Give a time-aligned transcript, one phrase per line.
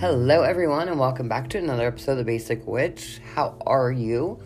[0.00, 3.20] Hello, everyone, and welcome back to another episode of The Basic Witch.
[3.36, 4.42] How are you?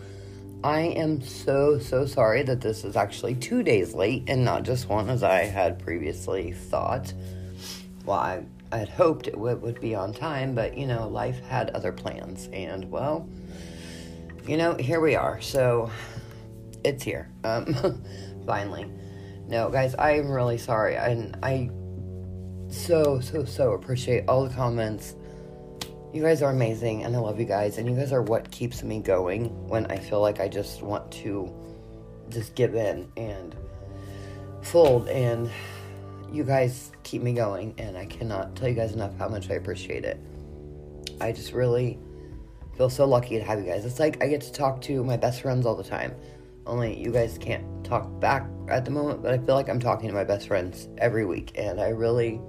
[0.63, 4.87] I am so, so sorry that this is actually two days late and not just
[4.87, 7.11] one as I had previously thought.
[8.05, 11.91] Well, I, had hoped it would be on time, but you know, life had other
[11.91, 13.27] plans, and well,
[14.45, 15.41] you know, here we are.
[15.41, 15.89] So
[16.83, 17.31] it's here.
[17.43, 18.03] Um,
[18.45, 18.85] finally.
[19.47, 21.69] No, guys, I am really sorry, and I
[22.67, 25.15] so, so, so appreciate all the comments
[26.15, 28.83] you guys are amazing and I love you guys and you guys are what keeps
[28.83, 31.53] me going when I feel like I just want to
[32.29, 33.53] just give in and
[34.61, 35.51] fold and
[36.31, 39.55] you guys keep me going and I cannot tell you guys enough how much I
[39.55, 40.17] appreciate it.
[41.19, 41.99] I just really
[42.77, 43.83] feel so lucky to have you guys.
[43.83, 46.15] It's like I get to talk to my best friends all the time.
[46.65, 50.09] Only you guys can't talk back at the moment, but I feel like I'm talking
[50.09, 52.41] to my best friends every week and I really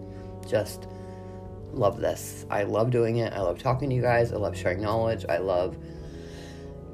[0.48, 0.88] just
[1.72, 2.46] love this.
[2.50, 3.32] I love doing it.
[3.32, 4.32] I love talking to you guys.
[4.32, 5.24] I love sharing knowledge.
[5.28, 5.76] I love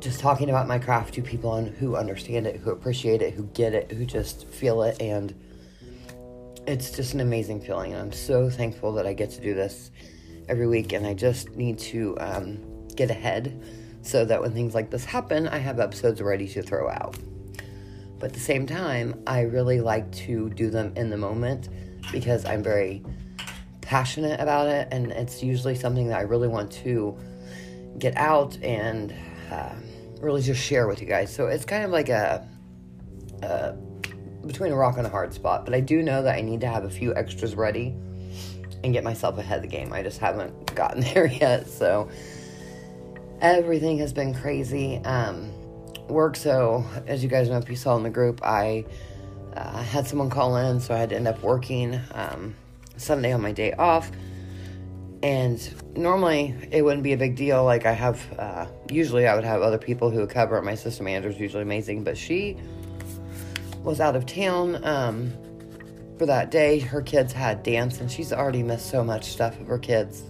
[0.00, 3.72] just talking about my craft to people who understand it, who appreciate it, who get
[3.72, 5.00] it, who just feel it.
[5.00, 5.34] And
[6.66, 7.92] it's just an amazing feeling.
[7.92, 9.92] And I'm so thankful that I get to do this
[10.48, 10.92] every week.
[10.92, 13.62] And I just need to um, get ahead
[14.02, 17.16] so that when things like this happen, I have episodes ready to throw out.
[18.22, 21.70] But at the same time, I really like to do them in the moment
[22.12, 23.02] because I'm very
[23.80, 27.18] passionate about it, and it's usually something that I really want to
[27.98, 29.12] get out and
[29.50, 29.74] uh,
[30.20, 31.34] really just share with you guys.
[31.34, 32.48] So it's kind of like a,
[33.42, 33.72] a
[34.46, 36.68] between a rock and a hard spot, but I do know that I need to
[36.68, 37.88] have a few extras ready
[38.84, 39.92] and get myself ahead of the game.
[39.92, 42.08] I just haven't gotten there yet, so
[43.40, 44.98] everything has been crazy.
[44.98, 45.51] Um,
[46.08, 48.84] work, so as you guys know, if you saw in the group, I
[49.54, 52.00] uh, had someone call in, so I had to end up working.
[52.12, 52.54] Um,
[52.96, 54.10] Sunday on my day off.
[55.22, 57.64] And normally it wouldn't be a big deal.
[57.64, 60.62] Like I have, uh, usually I would have other people who would cover it.
[60.62, 62.56] My manager is usually amazing, but she
[63.82, 65.32] was out of town um,
[66.18, 66.80] for that day.
[66.80, 70.24] Her kids had dance, and she's already missed so much stuff of her kids.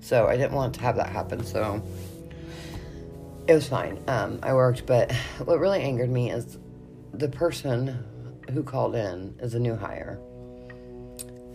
[0.00, 1.44] So I didn't want to have that happen.
[1.44, 1.82] So
[3.48, 4.02] it was fine.
[4.08, 5.12] Um, I worked, but
[5.44, 6.58] what really angered me is
[7.12, 8.04] the person
[8.52, 10.20] who called in is a new hire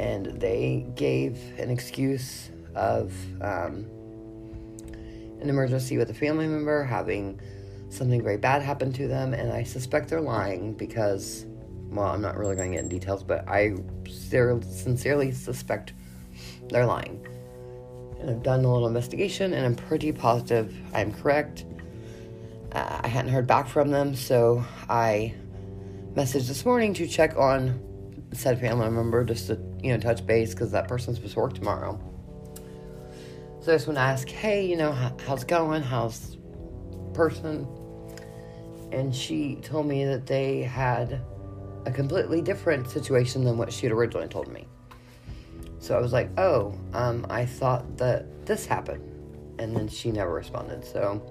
[0.01, 3.85] and they gave an excuse of um,
[5.39, 7.39] an emergency with a family member having
[7.89, 11.45] something very bad happen to them, and I suspect they're lying because,
[11.89, 13.75] well, I'm not really going to get in details, but I
[14.07, 15.93] sincerely suspect
[16.69, 17.23] they're lying.
[18.19, 21.65] And I've done a little investigation, and I'm pretty positive I'm correct.
[22.71, 25.33] Uh, I hadn't heard back from them, so I
[26.13, 27.81] messaged this morning to check on
[28.33, 31.53] said family member just to you know touch base because that person's supposed to work
[31.53, 31.99] tomorrow.
[33.61, 34.91] So I just want to ask, hey, you know,
[35.25, 35.83] how's it going?
[35.83, 36.37] How's
[37.13, 37.67] person?
[38.91, 41.21] And she told me that they had
[41.85, 44.65] a completely different situation than what she had originally told me.
[45.77, 49.07] So I was like, oh, um, I thought that this happened.
[49.59, 50.83] And then she never responded.
[50.83, 51.30] So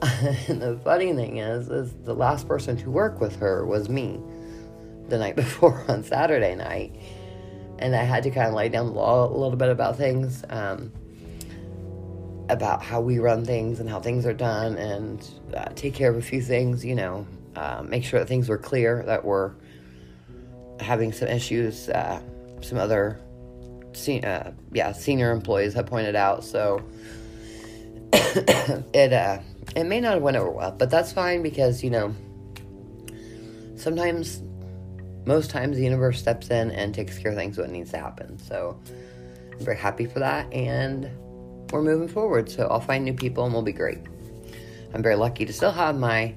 [0.48, 4.20] the funny thing is, is the last person to work with her was me
[5.08, 6.94] the night before on Saturday night.
[7.78, 10.92] And I had to kind of lay down law a little bit about things, um,
[12.48, 16.16] about how we run things and how things are done, and uh, take care of
[16.16, 19.52] a few things, you know, uh, make sure that things were clear, that we're
[20.80, 21.88] having some issues.
[21.88, 22.20] Uh,
[22.60, 23.20] some other,
[24.24, 26.44] uh, yeah, senior employees have pointed out.
[26.44, 26.82] So
[28.12, 29.38] it uh,
[29.76, 32.14] it may not have went over well, but that's fine because you know
[33.76, 34.40] sometimes
[35.26, 37.98] most times the universe steps in and takes care of things when it needs to
[37.98, 38.38] happen.
[38.38, 38.80] So
[39.52, 41.10] I'm very happy for that and
[41.70, 42.48] we're moving forward.
[42.50, 43.98] So I'll find new people and we'll be great.
[44.94, 46.34] I'm very lucky to still have my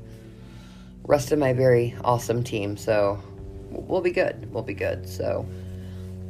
[1.03, 2.75] rest of my very awesome team.
[2.75, 3.21] So
[3.69, 4.51] we'll be good.
[4.51, 5.07] We'll be good.
[5.07, 5.47] So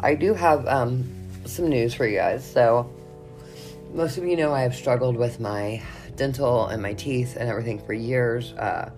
[0.01, 1.09] I do have um,
[1.45, 2.50] some news for you guys.
[2.50, 2.94] So
[3.94, 5.81] most of you know I have struggled with my
[6.19, 8.51] dental and my teeth and everything for years.
[8.54, 8.92] Uh,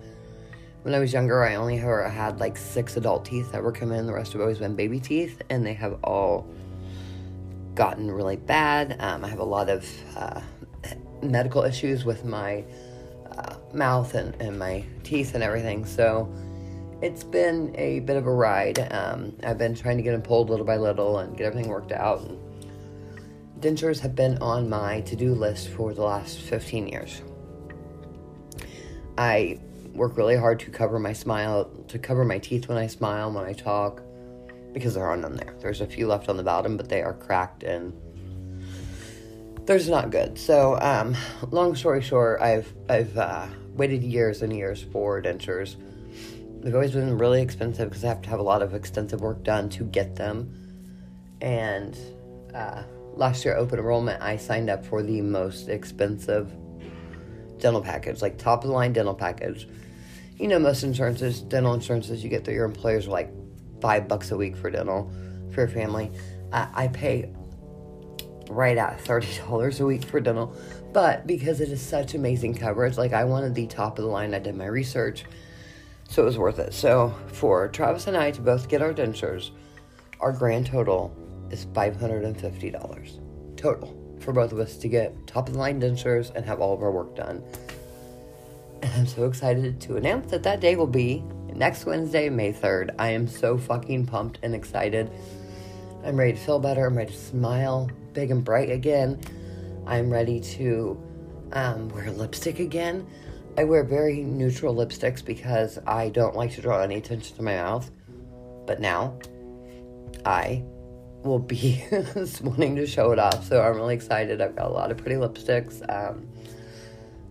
[0.82, 3.98] when I was younger, I only ever had like six adult teeth that were coming
[3.98, 4.06] in.
[4.06, 6.46] The rest have always been baby teeth, and they have all
[7.76, 8.96] gotten really bad.
[8.98, 10.40] Um, I have a lot of uh,
[11.22, 12.64] medical issues with my
[13.30, 15.84] uh, mouth and, and my teeth and everything.
[15.84, 16.28] So
[17.00, 18.80] it's been a bit of a ride.
[18.92, 21.92] Um, I've been trying to get them pulled little by little and get everything worked
[21.92, 22.22] out.
[22.22, 22.36] And
[23.62, 27.22] dentures have been on my to do list for the last 15 years.
[29.16, 29.60] I
[29.94, 33.44] work really hard to cover my smile, to cover my teeth when I smile, when
[33.44, 34.02] I talk,
[34.72, 35.54] because there are none there.
[35.60, 37.92] There's a few left on the bottom, but they are cracked and
[39.64, 40.38] they're just not good.
[40.38, 41.14] So, um,
[41.50, 45.76] long story short, I've I've uh, waited years and years for dentures.
[46.62, 49.44] They've always been really expensive because I have to have a lot of extensive work
[49.44, 50.52] done to get them.
[51.40, 51.96] And
[52.54, 52.82] uh,
[53.14, 56.52] last year, open enrollment, I signed up for the most expensive
[57.58, 59.68] dental package, like top of the line dental package.
[60.38, 63.30] You know, most insurances, dental insurances you get through your employers are like
[63.80, 65.12] five bucks a week for dental
[65.52, 66.10] for your family.
[66.52, 67.30] Uh, I pay
[68.50, 70.54] right at $30 a week for dental,
[70.92, 74.34] but because it is such amazing coverage, like I wanted the top of the line,
[74.34, 75.24] I did my research,
[76.08, 76.74] so it was worth it.
[76.74, 79.50] So for Travis and I to both get our dentures,
[80.20, 81.16] our grand total
[81.52, 83.20] is $550
[83.56, 86.74] total for both of us to get top of the line dentures and have all
[86.74, 87.42] of our work done.
[88.82, 91.22] And I'm so excited to announce that that day will be
[91.54, 92.94] next Wednesday, May 3rd.
[92.98, 95.10] I am so fucking pumped and excited.
[96.04, 96.86] I'm ready to feel better.
[96.86, 99.20] I'm ready to smile big and bright again.
[99.86, 101.00] I'm ready to
[101.52, 103.06] um, wear lipstick again.
[103.56, 107.56] I wear very neutral lipsticks because I don't like to draw any attention to my
[107.56, 107.90] mouth.
[108.66, 109.18] But now
[110.24, 110.64] I
[111.24, 111.84] will be
[112.42, 113.44] wanting to show it off.
[113.46, 114.40] So I'm really excited.
[114.40, 116.28] I've got a lot of pretty lipsticks um,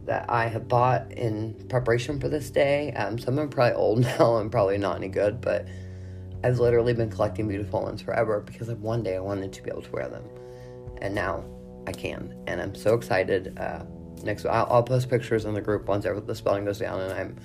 [0.06, 2.92] that I have bought in preparation for this day.
[2.94, 5.68] Um, some of them are probably old now and probably not any good, but
[6.44, 9.70] I've literally been collecting beautiful ones forever because of one day I wanted to be
[9.70, 10.24] able to wear them.
[11.02, 11.44] And now
[11.88, 12.36] I can.
[12.48, 13.58] And I'm so excited.
[13.58, 13.84] Uh,
[14.24, 17.14] next, I'll, I'll, post pictures in the group once ever the spelling goes down and
[17.14, 17.38] I'm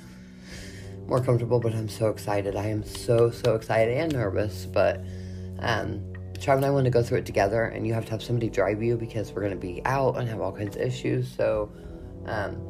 [1.06, 2.56] more comfortable, but I'm so excited.
[2.56, 5.04] I am so, so excited and nervous, but
[5.60, 8.22] um, Trav and I want to go through it together, and you have to have
[8.22, 11.28] somebody drive you because we're going to be out and have all kinds of issues.
[11.28, 11.70] So,
[12.26, 12.60] um,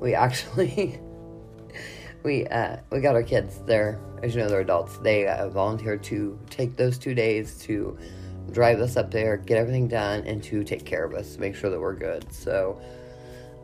[0.00, 1.00] we actually
[2.22, 3.60] we uh, we got our kids.
[3.66, 4.98] They're as you know they're adults.
[4.98, 7.98] They uh, volunteered to take those two days to
[8.50, 11.70] drive us up there, get everything done, and to take care of us, make sure
[11.70, 12.32] that we're good.
[12.32, 12.80] So,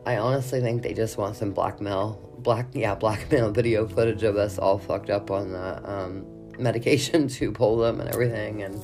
[0.05, 4.57] I honestly think they just want some blackmail, black yeah blackmail video footage of us
[4.57, 6.25] all fucked up on the um,
[6.57, 8.81] medication to pull them and everything and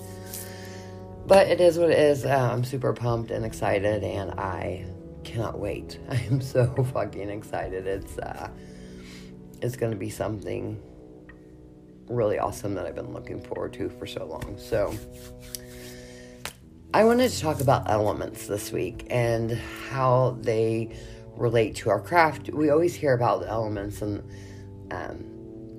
[1.28, 2.26] but it is what it is.
[2.26, 4.86] Uh, I'm super pumped and excited, and I
[5.24, 6.00] cannot wait.
[6.10, 7.88] I am so fucking excited.
[7.88, 8.50] It's uh,
[9.62, 10.82] it's gonna be something
[12.08, 14.58] really awesome that I've been looking forward to for so long.
[14.58, 14.94] So.
[16.94, 19.52] I wanted to talk about elements this week and
[19.90, 20.96] how they
[21.36, 22.50] relate to our craft.
[22.54, 24.24] We always hear about the elements and
[24.92, 25.26] um,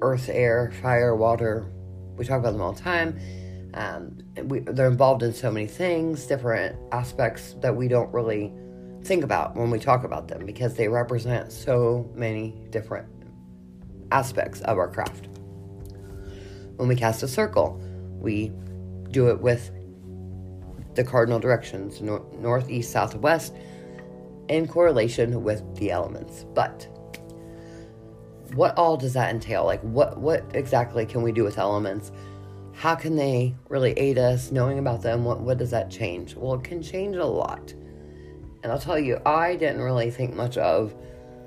[0.03, 1.73] earth, air, fire, water.
[2.19, 3.19] We talk about them all the time
[3.77, 8.53] um, we, they're involved in so many things, different aspects that we don't really
[9.05, 13.07] think about when we talk about them because they represent so many different
[14.11, 15.29] aspects of our craft.
[16.77, 17.81] When we cast a circle,
[18.19, 18.51] we
[19.11, 19.71] do it with
[20.95, 23.55] the cardinal directions nor- north, east, south, west
[24.49, 26.45] in correlation with the elements.
[26.55, 26.89] But
[28.55, 29.65] what all does that entail?
[29.65, 32.11] Like what what exactly can we do with elements?
[32.77, 36.55] How can they really aid us knowing about them what, what does that change well
[36.55, 37.73] it can change a lot
[38.63, 40.95] and i'll tell you i didn't really think much of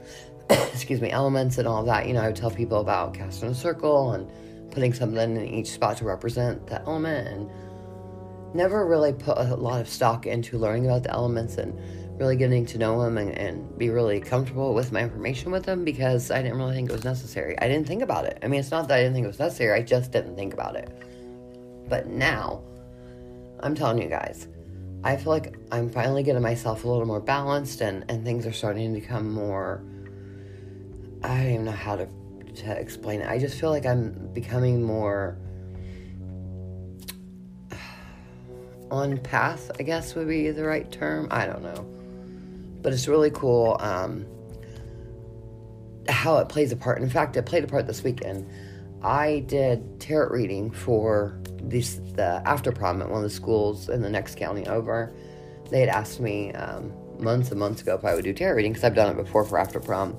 [0.50, 3.56] excuse me elements and all that you know i would tell people about casting a
[3.56, 4.28] circle and
[4.72, 7.50] putting something in each spot to represent the element and
[8.56, 11.80] never really put a lot of stock into learning about the elements and
[12.19, 15.86] really getting to know them and, and be really comfortable with my information with them
[15.86, 17.57] because I didn't really think it was necessary.
[17.59, 18.40] I didn't think about it.
[18.44, 20.54] I mean, it's not that I didn't think it was necessary, I just didn't think
[20.54, 20.90] about it.
[21.90, 22.62] But now,
[23.62, 24.48] I'm telling you guys,
[25.04, 28.54] I feel like I'm finally getting myself a little more balanced and, and things are
[28.54, 29.84] starting to become more.
[31.24, 32.08] I don't even know how to,
[32.56, 33.30] to explain it.
[33.30, 35.38] I just feel like I'm becoming more
[38.92, 41.28] on path, I guess would be the right term.
[41.31, 41.86] I don't know.
[42.81, 44.26] But it's really cool um,
[46.08, 47.02] how it plays a part.
[47.02, 48.50] In fact, it played a part this weekend.
[49.02, 54.09] I did tarot reading for the after prom at one of the schools in the
[54.09, 55.14] next county over.
[55.69, 58.73] They had asked me um, months and months ago if I would do tarot reading
[58.73, 60.18] because I've done it before for after prom.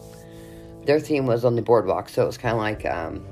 [0.84, 3.24] Their theme was on the boardwalk, so it was kind of like um,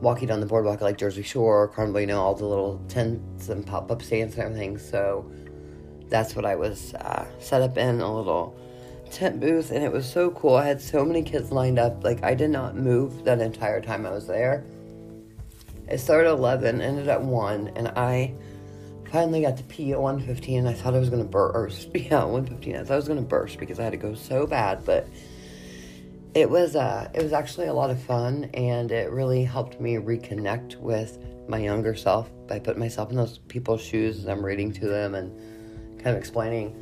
[0.00, 3.66] walking on the boardwalk like Jersey Shore, Carnival, you know, all the little tents and
[3.66, 4.76] pop up stands and everything.
[4.76, 5.30] So
[6.08, 8.56] that's what I was uh, set up in a little
[9.10, 10.56] tent booth, and it was so cool.
[10.56, 12.04] I had so many kids lined up.
[12.04, 14.64] Like, I did not move that entire time I was there.
[15.88, 18.34] It started at 11, ended at 1, and I
[19.10, 21.90] finally got to pee at 1.15, and I thought I was going to burst.
[21.94, 22.80] Yeah, 1.15.
[22.80, 25.08] I thought I was going to burst because I had to go so bad, but
[26.34, 29.94] it was uh, it was actually a lot of fun, and it really helped me
[29.96, 34.72] reconnect with my younger self by putting myself in those people's shoes as I'm reading
[34.72, 35.30] to them and
[35.98, 36.74] kind of explaining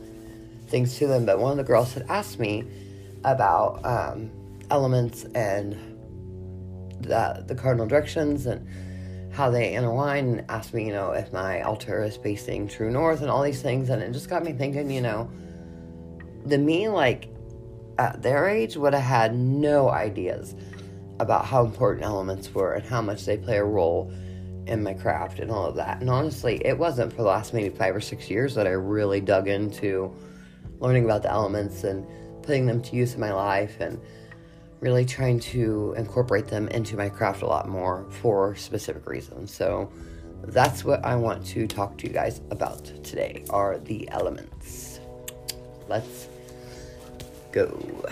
[0.68, 1.26] things to them.
[1.26, 2.64] But one of the girls had asked me
[3.24, 4.30] about um,
[4.70, 5.76] elements and
[7.00, 8.66] the the cardinal directions and
[9.32, 13.22] how they intertwine and asked me, you know, if my altar is facing true north
[13.22, 13.88] and all these things.
[13.88, 15.30] And it just got me thinking, you know,
[16.44, 17.28] the me, like,
[17.98, 20.54] at their age would have had no ideas
[21.18, 24.12] about how important elements were and how much they play a role
[24.66, 26.00] in my craft and all of that.
[26.00, 29.20] And honestly, it wasn't for the last maybe five or six years that I really
[29.20, 30.14] dug into
[30.78, 32.06] learning about the elements and
[32.42, 34.00] putting them to use in my life and
[34.82, 39.54] really trying to incorporate them into my craft a lot more for specific reasons.
[39.54, 39.90] So
[40.42, 44.98] that's what I want to talk to you guys about today are the elements.
[45.88, 46.26] Let's
[47.52, 48.10] go.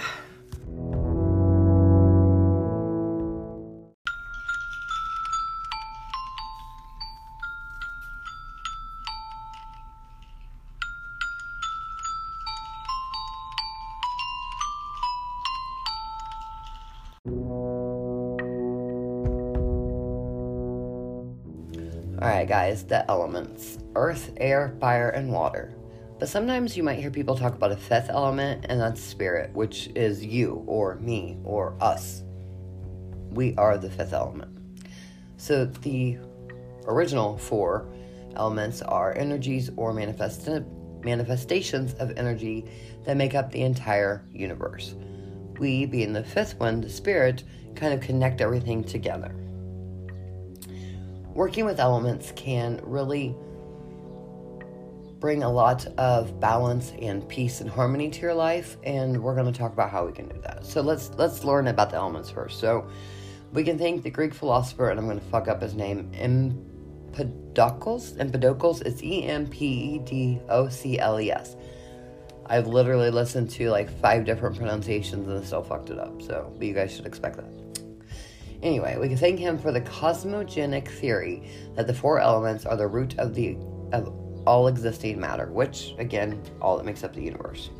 [22.51, 25.73] Guys, the elements earth, air, fire, and water.
[26.19, 29.89] But sometimes you might hear people talk about a fifth element, and that's spirit, which
[29.95, 32.25] is you, or me, or us.
[33.31, 34.51] We are the fifth element.
[35.37, 36.19] So the
[36.89, 37.87] original four
[38.35, 40.49] elements are energies or manifest-
[41.05, 42.65] manifestations of energy
[43.05, 44.97] that make up the entire universe.
[45.61, 47.45] We, being the fifth one, the spirit,
[47.77, 49.37] kind of connect everything together
[51.35, 53.35] working with elements can really
[55.19, 59.53] bring a lot of balance and peace and harmony to your life and we're going
[59.53, 60.65] to talk about how we can do that.
[60.65, 62.59] So let's let's learn about the elements first.
[62.59, 62.89] So
[63.53, 68.17] we can thank the greek philosopher and i'm going to fuck up his name empedocles
[68.19, 71.57] empedocles it's e-m-p-e-d-o-c-l-e-s
[72.47, 76.67] i've literally listened to like five different pronunciations and still fucked it up so but
[76.67, 77.60] you guys should expect that
[78.63, 81.43] Anyway, we can thank him for the cosmogenic theory
[81.77, 83.57] that the four elements are the root of the
[83.93, 84.15] of
[84.47, 87.71] all existing matter, which again, all that makes up the universe.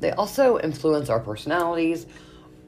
[0.00, 2.06] They also influence our personalities,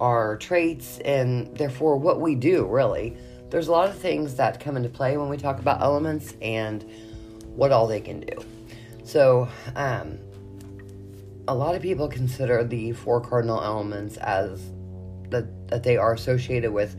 [0.01, 3.17] our traits, and therefore what we do, really.
[3.51, 6.85] There's a lot of things that come into play when we talk about elements and
[7.57, 8.45] what all they can do.
[9.05, 10.19] So, um,
[11.47, 14.71] a lot of people consider the four cardinal elements as
[15.31, 16.97] that, that they are associated with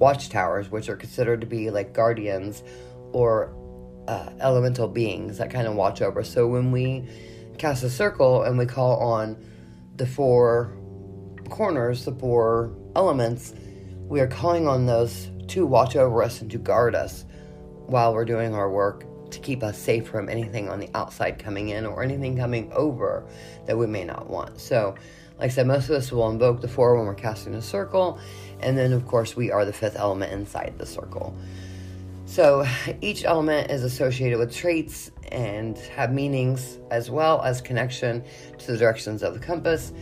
[0.00, 2.64] watchtowers, which are considered to be like guardians
[3.12, 3.54] or
[4.08, 6.24] uh, elemental beings that kind of watch over.
[6.24, 7.06] So when we
[7.58, 9.36] cast a circle and we call on
[9.96, 10.76] the four
[11.50, 13.54] corners, the four elements,
[14.08, 17.24] we are calling on those to watch over us and to guard us
[17.86, 21.68] while we're doing our work to keep us safe from anything on the outside coming
[21.68, 23.26] in or anything coming over
[23.66, 24.60] that we may not want.
[24.60, 24.94] So,
[25.38, 28.18] like I said, most of us will invoke the four when we're casting a circle,
[28.62, 31.36] and then, of course, we are the fifth element inside the circle.
[32.26, 32.64] So
[33.00, 38.24] each element is associated with traits and have meanings as well as connection
[38.58, 39.92] to the directions of the compass.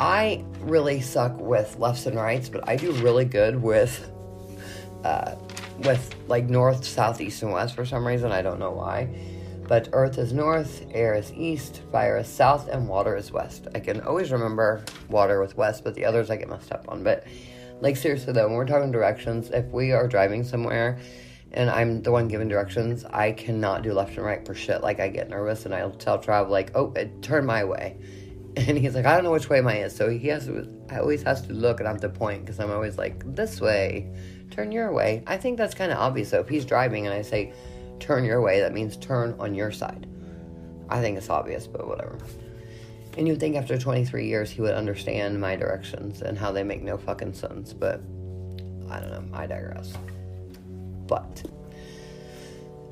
[0.00, 4.10] I really suck with lefts and rights, but I do really good with
[5.04, 5.36] uh,
[5.84, 8.32] with like north, south, east, and west for some reason.
[8.32, 9.08] I don't know why.
[9.68, 13.66] But earth is north, air is east, fire is south, and water is west.
[13.74, 17.02] I can always remember water with west, but the others I get messed up on.
[17.02, 17.26] But
[17.80, 20.98] like seriously though, when we're talking directions, if we are driving somewhere
[21.52, 24.82] and I'm the one giving directions, I cannot do left and right for shit.
[24.82, 26.92] Like I get nervous and I'll tell Trav like, "Oh,
[27.22, 27.96] turn my way,"
[28.56, 30.98] and he's like, "I don't know which way mine is." So he has to, I
[30.98, 34.10] always has to look and I have to point because I'm always like, "This way,
[34.50, 36.40] turn your way." I think that's kind of obvious though.
[36.40, 37.52] If he's driving and I say,
[38.00, 40.06] "Turn your way," that means turn on your side.
[40.88, 42.18] I think it's obvious, but whatever.
[43.16, 46.82] And you'd think after 23 years he would understand my directions and how they make
[46.82, 48.00] no fucking sense, but
[48.90, 49.36] I don't know.
[49.36, 49.94] I digress.
[51.06, 51.44] But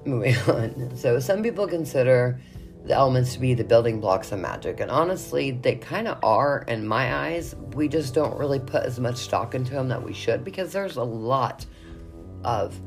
[0.06, 0.96] moving on.
[0.96, 2.40] So some people consider
[2.84, 6.64] the elements to be the building blocks of magic, and honestly, they kind of are
[6.68, 7.54] in my eyes.
[7.72, 10.96] We just don't really put as much stock into them that we should because there's
[10.96, 11.64] a lot
[12.44, 12.78] of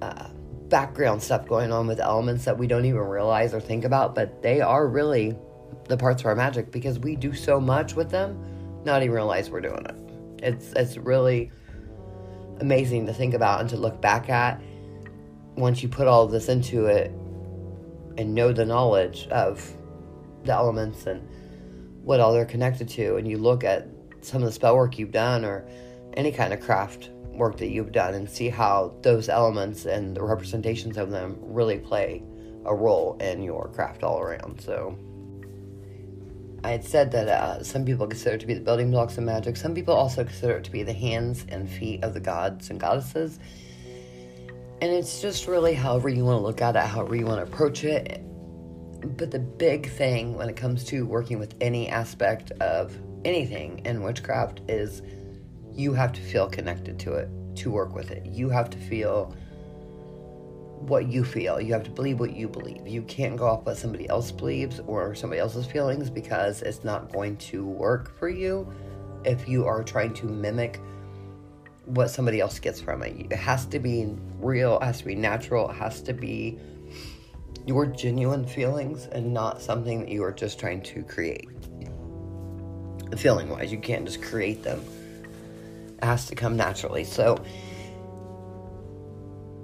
[0.00, 0.28] uh,
[0.68, 4.42] background stuff going on with elements that we don't even realize or think about, but
[4.42, 5.36] they are really
[5.88, 8.38] the parts of our magic because we do so much with them,
[8.84, 10.44] not even realize we're doing it.
[10.44, 11.50] It's it's really
[12.60, 14.60] amazing to think about and to look back at
[15.56, 17.10] once you put all this into it
[18.16, 19.76] and know the knowledge of
[20.44, 21.26] the elements and
[22.04, 23.88] what all they're connected to and you look at
[24.20, 25.66] some of the spell work you've done or
[26.14, 30.22] any kind of craft work that you've done and see how those elements and the
[30.22, 32.22] representations of them really play
[32.66, 34.60] a role in your craft all around.
[34.60, 34.96] So,
[36.64, 39.24] I had said that uh, some people consider it to be the building blocks of
[39.24, 39.54] magic.
[39.54, 42.80] Some people also consider it to be the hands and feet of the gods and
[42.80, 43.38] goddesses.
[44.80, 47.52] And it's just really however you want to look at it, however you want to
[47.52, 48.22] approach it.
[49.18, 54.02] But the big thing when it comes to working with any aspect of anything in
[54.02, 55.02] witchcraft is
[55.70, 58.24] you have to feel connected to it to work with it.
[58.24, 59.36] You have to feel
[60.88, 61.60] what you feel.
[61.60, 62.86] You have to believe what you believe.
[62.86, 67.12] You can't go off what somebody else believes or somebody else's feelings because it's not
[67.12, 68.70] going to work for you
[69.24, 70.80] if you are trying to mimic
[71.86, 73.26] what somebody else gets from it.
[73.30, 76.58] It has to be real, it has to be natural, it has to be
[77.66, 81.48] your genuine feelings and not something that you are just trying to create.
[83.16, 84.82] Feeling wise, you can't just create them.
[85.98, 87.04] It has to come naturally.
[87.04, 87.42] So,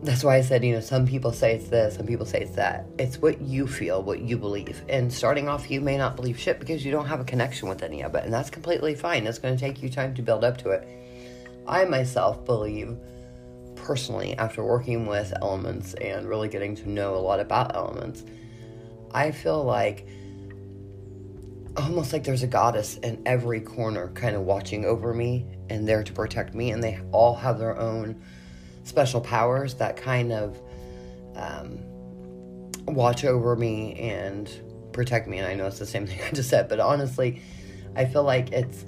[0.03, 2.57] that's why I said, you know, some people say it's this, some people say it's
[2.57, 2.87] that.
[2.99, 4.83] It's what you feel, what you believe.
[4.89, 7.83] And starting off, you may not believe shit because you don't have a connection with
[7.83, 8.25] any of it.
[8.25, 9.27] And that's completely fine.
[9.27, 10.89] It's going to take you time to build up to it.
[11.67, 12.97] I myself believe,
[13.77, 18.25] personally, after working with elements and really getting to know a lot about elements,
[19.13, 20.09] I feel like
[21.77, 26.03] almost like there's a goddess in every corner kind of watching over me and there
[26.03, 26.71] to protect me.
[26.71, 28.23] And they all have their own
[28.91, 30.61] special powers that kind of
[31.37, 31.79] um,
[32.87, 34.51] watch over me and
[34.93, 35.39] protect me.
[35.39, 37.41] And I know it's the same thing I just said, but honestly,
[37.97, 38.85] I feel like it's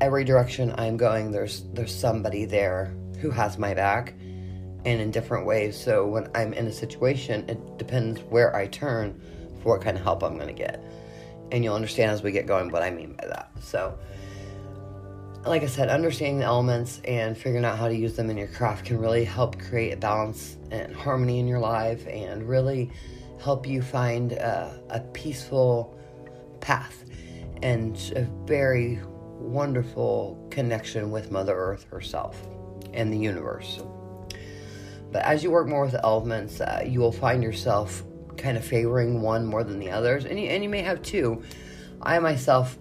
[0.00, 1.30] every direction I'm going.
[1.30, 4.14] There's there's somebody there who has my back,
[4.84, 5.80] and in different ways.
[5.80, 9.20] So when I'm in a situation, it depends where I turn
[9.62, 10.82] for what kind of help I'm going to get,
[11.52, 13.50] and you'll understand as we get going what I mean by that.
[13.60, 13.98] So
[15.46, 18.48] like I said, understanding the elements and figuring out how to use them in your
[18.48, 22.90] craft can really help create a balance and harmony in your life and really
[23.40, 25.98] help you find a, a peaceful
[26.60, 27.04] path
[27.62, 29.00] and a very
[29.38, 32.46] wonderful connection with Mother Earth herself
[32.92, 33.80] and the universe.
[35.10, 38.02] But as you work more with the elements, uh, you will find yourself
[38.36, 41.42] kind of favoring one more than the others, and you, and you may have two.
[42.02, 42.78] I myself,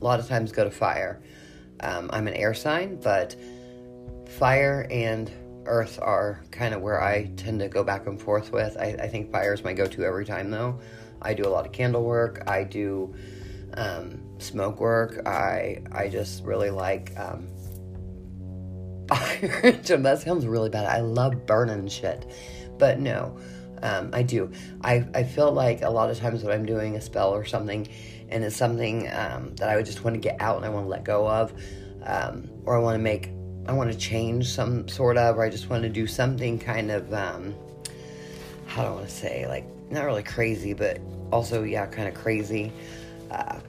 [0.00, 1.22] a lot of times, go to fire.
[1.84, 3.36] Um, I'm an air sign, but
[4.38, 5.30] fire and
[5.66, 8.76] earth are kind of where I tend to go back and forth with.
[8.78, 10.80] I, I think fire is my go to every time, though.
[11.22, 13.14] I do a lot of candle work, I do
[13.74, 17.48] um, smoke work, I, I just really like um,
[19.08, 19.72] fire.
[19.82, 20.86] that sounds really bad.
[20.86, 22.30] I love burning shit,
[22.78, 23.38] but no.
[23.82, 24.50] Um, I do.
[24.82, 27.86] I, I feel like a lot of times when I'm doing a spell or something,
[28.34, 30.86] and it's something um, that I would just want to get out and I want
[30.86, 31.54] to let go of,
[32.02, 33.30] um, or I want to make,
[33.66, 36.90] I want to change some sort of, or I just want to do something kind
[36.90, 37.54] of, um,
[38.66, 42.14] how do I want to say, like, not really crazy, but also, yeah, kind of
[42.14, 42.72] crazy.
[43.30, 43.60] Uh,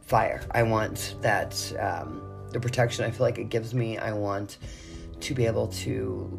[0.00, 0.42] fire.
[0.50, 2.20] I want that, um,
[2.50, 3.96] the protection I feel like it gives me.
[3.96, 4.58] I want
[5.20, 6.38] to be able to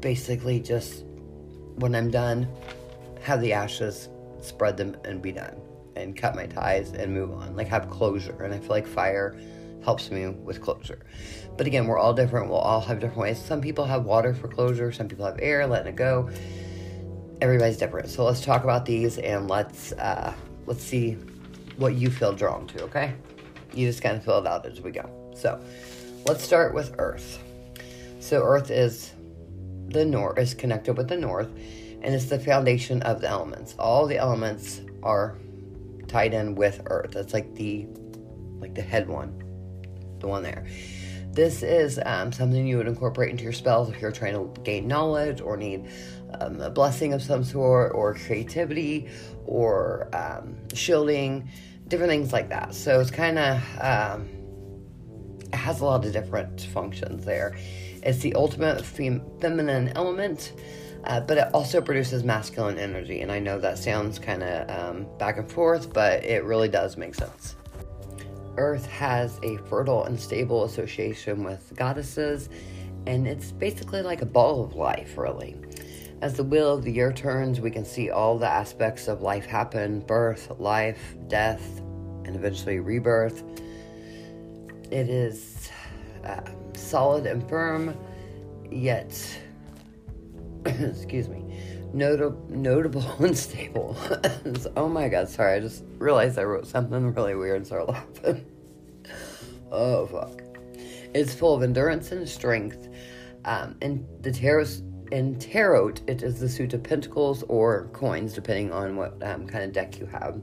[0.00, 1.04] basically just,
[1.76, 2.48] when I'm done,
[3.20, 4.08] have the ashes,
[4.40, 5.60] spread them, and be done
[5.96, 8.42] and cut my ties and move on, like have closure.
[8.42, 9.38] And I feel like fire
[9.84, 11.00] helps me with closure.
[11.56, 12.48] But again, we're all different.
[12.48, 13.38] We'll all have different ways.
[13.42, 16.30] Some people have water for closure, some people have air, letting it go.
[17.40, 18.08] Everybody's different.
[18.08, 20.34] So let's talk about these and let's uh,
[20.66, 21.18] let's see
[21.76, 22.82] what you feel drawn to.
[22.84, 23.14] Okay,
[23.74, 25.08] you just kind of fill it out as we go.
[25.34, 25.60] So
[26.26, 27.42] let's start with Earth.
[28.20, 29.12] So Earth is
[29.88, 31.48] the north is connected with the north,
[32.02, 33.74] and it's the foundation of the elements.
[33.78, 35.36] All the elements are
[36.14, 37.10] tied in with Earth.
[37.10, 37.88] That's like the
[38.60, 39.36] like the head one,
[40.20, 40.64] the one there.
[41.32, 44.86] This is um, something you would incorporate into your spells if you're trying to gain
[44.86, 45.88] knowledge or need
[46.38, 49.08] um, a blessing of some sort, or creativity,
[49.44, 51.48] or um, shielding,
[51.88, 52.76] different things like that.
[52.76, 54.28] So it's kind of um,
[55.52, 57.56] it has a lot of different functions there.
[58.04, 60.52] It's the ultimate fem- feminine element
[61.06, 63.20] uh, but it also produces masculine energy.
[63.20, 66.96] And I know that sounds kind of um, back and forth, but it really does
[66.96, 67.56] make sense.
[68.56, 72.48] Earth has a fertile and stable association with goddesses,
[73.06, 75.56] and it's basically like a ball of life, really.
[76.22, 79.44] As the wheel of the year turns, we can see all the aspects of life
[79.44, 81.80] happen birth, life, death,
[82.24, 83.42] and eventually rebirth.
[84.90, 85.68] It is
[86.24, 86.40] uh,
[86.74, 87.96] solid and firm,
[88.70, 89.12] yet
[90.80, 91.44] excuse me,
[91.92, 93.96] notable, notable and stable.
[94.76, 98.46] oh my god, sorry, I just realized I wrote something really weird and started laughing.
[99.72, 100.40] Oh fuck!
[101.14, 102.88] It's full of endurance and strength.
[103.44, 104.66] Um, and the tarot,
[105.10, 109.64] in tarot, it is the suit of pentacles or coins, depending on what um, kind
[109.64, 110.40] of deck you have.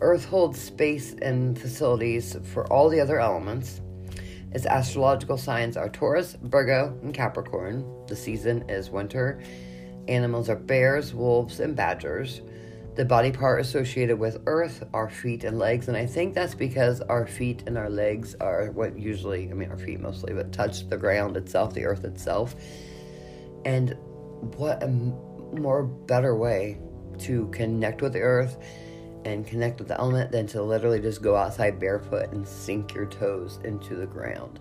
[0.00, 3.80] Earth holds space and facilities for all the other elements.
[4.54, 7.84] Its astrological signs are Taurus, Virgo, and Capricorn.
[8.06, 9.42] The season is winter.
[10.06, 12.40] Animals are bears, wolves, and badgers.
[12.94, 17.00] The body part associated with Earth are feet and legs, and I think that's because
[17.00, 20.88] our feet and our legs are what usually, I mean, our feet mostly, but touch
[20.88, 22.54] the ground itself, the Earth itself.
[23.64, 23.96] And
[24.56, 26.78] what a more better way
[27.18, 28.58] to connect with the Earth
[29.24, 33.06] and connect with the element than to literally just go outside barefoot and sink your
[33.06, 34.60] toes into the ground.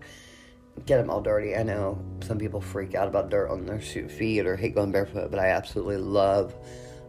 [0.85, 1.55] Get them all dirty.
[1.55, 5.29] I know some people freak out about dirt on their feet or hate going barefoot,
[5.29, 6.55] but I absolutely love.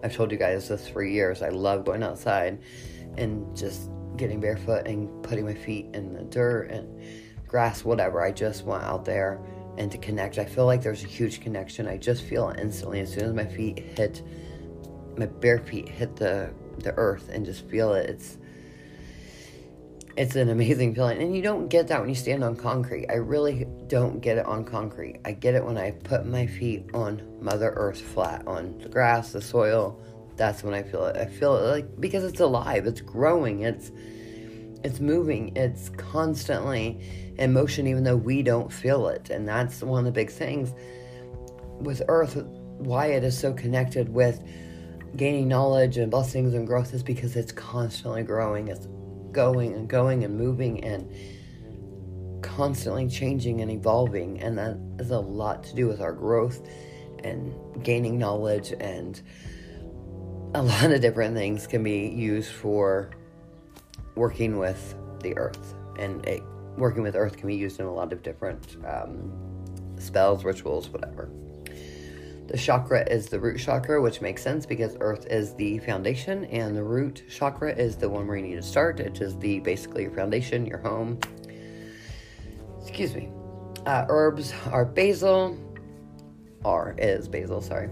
[0.03, 1.41] I've told you guys this for years.
[1.41, 2.63] I love going outside
[3.17, 7.03] and just getting barefoot and putting my feet in the dirt and
[7.49, 8.23] grass, whatever.
[8.23, 9.41] I just want out there
[9.79, 10.39] and to connect.
[10.39, 11.87] I feel like there's a huge connection.
[11.87, 14.23] I just feel it instantly as soon as my feet hit,
[15.17, 18.09] my bare feet hit the the earth and just feel it.
[18.11, 18.39] It's
[20.17, 21.21] it's an amazing feeling.
[21.21, 23.09] And you don't get that when you stand on concrete.
[23.11, 25.21] I really don't get it on concrete.
[25.25, 29.33] I get it when I put my feet on Mother Earth flat, on the grass,
[29.33, 30.01] the soil.
[30.37, 31.17] That's when I feel it.
[31.17, 33.91] I feel it like because it's alive, it's growing, it's
[34.85, 37.01] it's moving, it's constantly
[37.39, 39.31] in motion even though we don't feel it.
[39.31, 40.75] And that's one of the big things
[41.81, 42.37] with Earth,
[42.79, 44.43] why it is so connected with
[45.17, 48.69] gaining knowledge and blessings and growth is because it's constantly growing.
[48.69, 48.89] It's
[49.33, 51.13] going and going and moving and
[52.43, 54.41] constantly changing and evolving.
[54.41, 56.67] And that has a lot to do with our growth
[57.23, 58.73] and gaining knowledge.
[58.79, 59.21] And
[60.55, 63.11] a lot of different things can be used for
[64.15, 65.75] working with the earth.
[65.99, 66.43] And it,
[66.77, 69.33] working with earth can be used in a lot of different um,
[69.99, 71.31] spells, rituals, whatever.
[72.47, 76.77] The chakra is the root chakra, which makes sense because earth is the foundation, and
[76.77, 80.03] the root chakra is the one where you need to start, which is the basically
[80.03, 81.19] your foundation, your home.
[82.83, 83.31] Excuse me.
[83.87, 85.59] Uh, herbs are basil,
[86.65, 87.89] R is basil, sorry.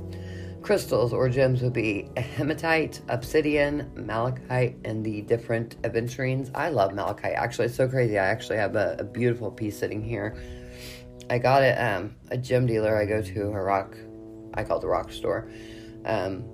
[0.60, 6.50] Crystals or gems would be hematite, obsidian, malachite, and the different aventurines.
[6.54, 7.32] I love malachite.
[7.32, 8.18] Actually, it's so crazy.
[8.18, 10.36] I actually have a, a beautiful piece sitting here.
[11.28, 13.96] I got it um, a gem dealer I go to, a rock
[14.54, 15.50] I call it the rock store.
[16.04, 16.44] Um,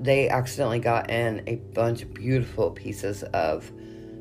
[0.00, 3.70] they accidentally got in a bunch of beautiful pieces of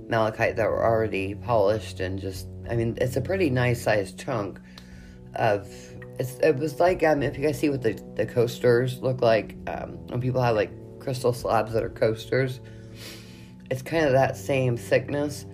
[0.10, 4.60] malachite that were already polished and just I mean it's a pretty nice sized chunk
[5.36, 5.68] of
[6.20, 9.98] it was like um if you guys see what the, the coasters look like um,
[10.08, 12.60] when people have like crystal slabs that are coasters
[13.70, 15.46] it's kind of that same thickness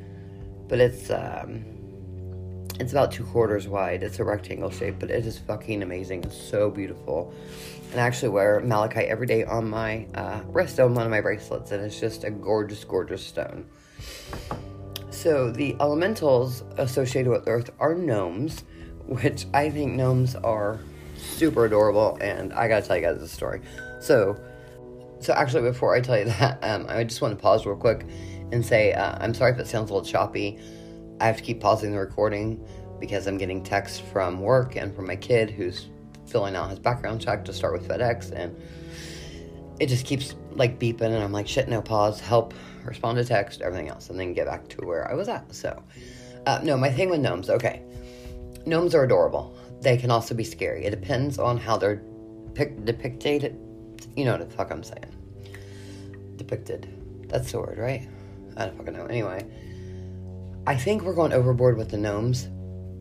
[0.68, 1.66] but it's um
[2.84, 4.04] it's about two quarters wide.
[4.04, 6.26] It's a rectangle shape, but it is fucking amazing.
[6.26, 7.34] It's so beautiful.
[7.92, 11.22] And I actually wear malachite every day on my uh, wrist on one of my
[11.22, 13.66] bracelets, and it's just a gorgeous, gorgeous stone.
[15.12, 18.66] So the elementals associated with Earth are gnomes,
[19.06, 20.78] which I think gnomes are
[21.16, 22.18] super adorable.
[22.20, 23.62] And I gotta tell you guys a story.
[24.02, 24.38] So,
[25.22, 28.06] so actually, before I tell you that, um, I just want to pause real quick
[28.52, 30.60] and say uh, I'm sorry if it sounds a little choppy.
[31.20, 32.66] I have to keep pausing the recording
[33.00, 35.90] because I'm getting texts from work and from my kid who's
[36.26, 38.56] filling out his background check to start with FedEx and
[39.80, 43.62] it just keeps like beeping and I'm like shit no pause help respond to text
[43.62, 45.84] everything else and then get back to where I was at so
[46.46, 47.84] uh, no my thing with gnomes okay.
[48.66, 49.58] Gnomes are adorable.
[49.82, 50.86] They can also be scary.
[50.86, 52.02] It depends on how they're
[52.54, 53.60] pic- depicted
[54.16, 55.14] you know what the fuck I'm saying.
[56.38, 56.88] Depicted.
[57.28, 58.08] That's the word right?
[58.56, 59.06] I don't fucking know.
[59.08, 59.46] Anyway
[60.66, 62.46] I think we're going overboard with the gnomes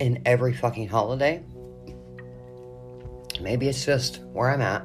[0.01, 1.45] in every fucking holiday.
[3.41, 4.85] Maybe it's just where I'm at.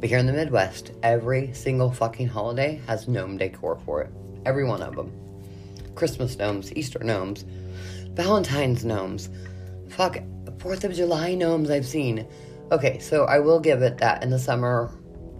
[0.00, 4.10] But here in the Midwest, every single fucking holiday has gnome decor for it.
[4.44, 5.12] Every one of them.
[5.94, 7.44] Christmas gnomes, Easter gnomes,
[8.14, 9.28] Valentine's gnomes,
[9.88, 10.16] fuck,
[10.56, 12.26] 4th of July gnomes I've seen.
[12.72, 14.90] Okay, so I will give it that in the summer,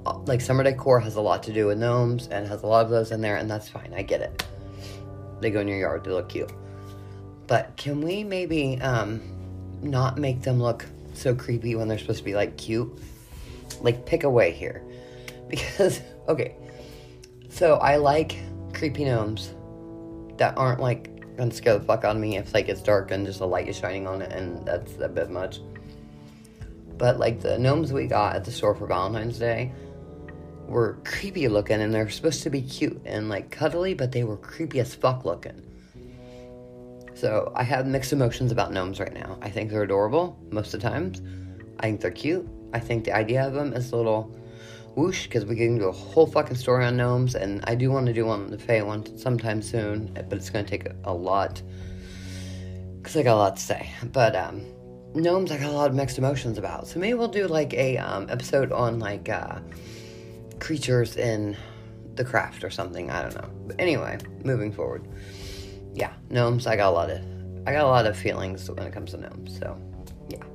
[0.06, 2.84] uh, like summer decor has a lot to do with gnomes and has a lot
[2.84, 3.92] of those in there, and that's fine.
[3.92, 4.46] I get it.
[5.40, 6.52] They go in your yard, they look cute.
[7.46, 9.20] But can we maybe um,
[9.82, 12.90] not make them look so creepy when they're supposed to be like cute?
[13.80, 14.82] Like pick away here.
[15.50, 16.54] Because, okay,
[17.48, 18.36] so I like
[18.72, 19.52] creepy gnomes
[20.36, 23.26] that aren't like gonna scare the fuck out of me if like it's dark and
[23.26, 25.60] just a light is shining on it and that's a bit much.
[26.96, 29.72] But like the gnomes we got at the store for Valentine's Day
[30.70, 34.36] were creepy looking and they're supposed to be cute and like cuddly, but they were
[34.36, 35.62] creepy as fuck looking.
[37.14, 39.36] So I have mixed emotions about gnomes right now.
[39.42, 41.20] I think they're adorable most of the times.
[41.80, 42.48] I think they're cute.
[42.72, 44.34] I think the idea of them is a little
[44.94, 48.06] whoosh because we can do a whole fucking story on gnomes, and I do want
[48.06, 51.12] to do one on the Fae one sometime soon, but it's going to take a
[51.12, 51.60] lot
[52.98, 53.90] because I got a lot to say.
[54.12, 54.64] But um,
[55.14, 56.86] gnomes, I got a lot of mixed emotions about.
[56.86, 59.58] So maybe we'll do like a um, episode on like uh,
[60.60, 61.56] creatures in
[62.14, 63.10] the craft or something.
[63.10, 63.50] I don't know.
[63.66, 65.08] But anyway, moving forward,
[65.94, 66.66] yeah, gnomes.
[66.66, 67.20] I got a lot of
[67.66, 69.58] I got a lot of feelings when it comes to gnomes.
[69.58, 69.76] So
[70.28, 70.44] yeah.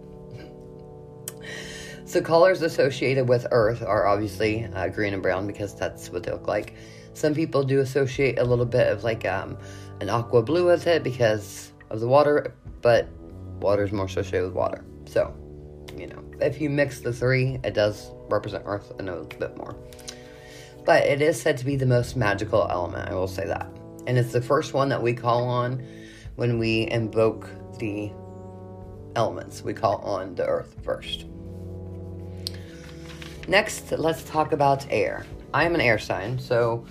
[2.08, 6.32] So colors associated with Earth are obviously uh, green and brown because that's what they
[6.32, 6.76] look like.
[7.14, 9.58] Some people do associate a little bit of like um,
[10.02, 13.10] an aqua blue with it because of the water, but
[13.60, 14.86] water is more associated with water.
[15.06, 15.34] So,
[15.98, 19.76] you know, if you mix the three, it does represent Earth a little bit more.
[20.86, 23.68] But it is said to be the most magical element, I will say that.
[24.08, 25.86] And it's the first one that we call on
[26.36, 28.12] when we invoke the
[29.16, 29.64] elements.
[29.64, 31.26] We call on the Earth first.
[33.48, 35.26] Next, let's talk about air.
[35.54, 36.86] I am an air sign, so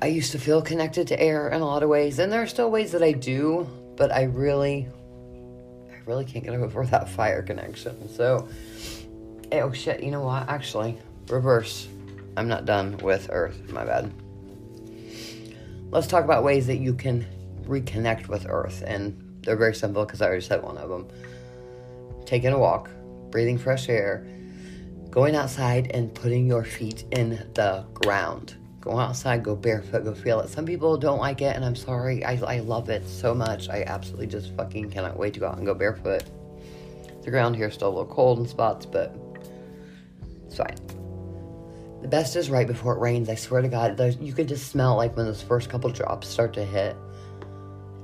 [0.00, 2.46] I used to feel connected to air in a lot of ways, and there are
[2.46, 4.88] still ways that I do, but I really,
[5.90, 8.08] I really can't get over that fire connection.
[8.08, 8.48] So,
[9.52, 10.48] oh shit, you know what?
[10.48, 11.88] Actually, reverse.
[12.36, 13.70] I'm not done with Earth.
[13.70, 14.12] My bad.
[15.90, 17.26] Let's talk about ways that you can
[17.66, 21.08] reconnect with Earth, and they're very simple because I already said one of them.
[22.26, 22.90] Taking a walk,
[23.30, 24.26] breathing fresh air,
[25.10, 28.56] going outside and putting your feet in the ground.
[28.80, 30.48] Go outside, go barefoot, go feel it.
[30.48, 32.24] Some people don't like it, and I'm sorry.
[32.24, 33.68] I, I love it so much.
[33.70, 36.24] I absolutely just fucking cannot wait to go out and go barefoot.
[37.22, 39.16] The ground here is still a little cold in spots, but
[40.58, 42.00] it's fine.
[42.02, 43.28] The best is right before it rains.
[43.28, 46.52] I swear to God, you can just smell like when those first couple drops start
[46.54, 46.96] to hit,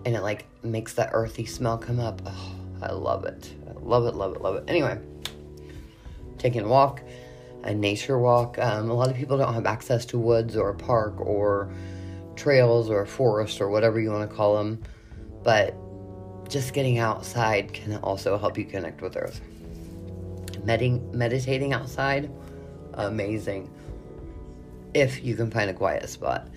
[0.04, 2.22] and it like makes that earthy smell come up.
[2.24, 3.52] Oh, I love it.
[3.68, 4.64] I love it, love it, love it.
[4.68, 4.98] Anyway,
[6.38, 7.02] taking a walk,
[7.62, 8.58] a nature walk.
[8.58, 11.70] Um, a lot of people don't have access to woods or a park or
[12.36, 14.82] trails or a forest or whatever you want to call them,
[15.42, 15.76] but
[16.48, 19.42] just getting outside can also help you connect with Earth.
[20.64, 22.30] Meditating outside,
[23.06, 23.70] amazing
[24.94, 26.48] if you can find a quiet spot.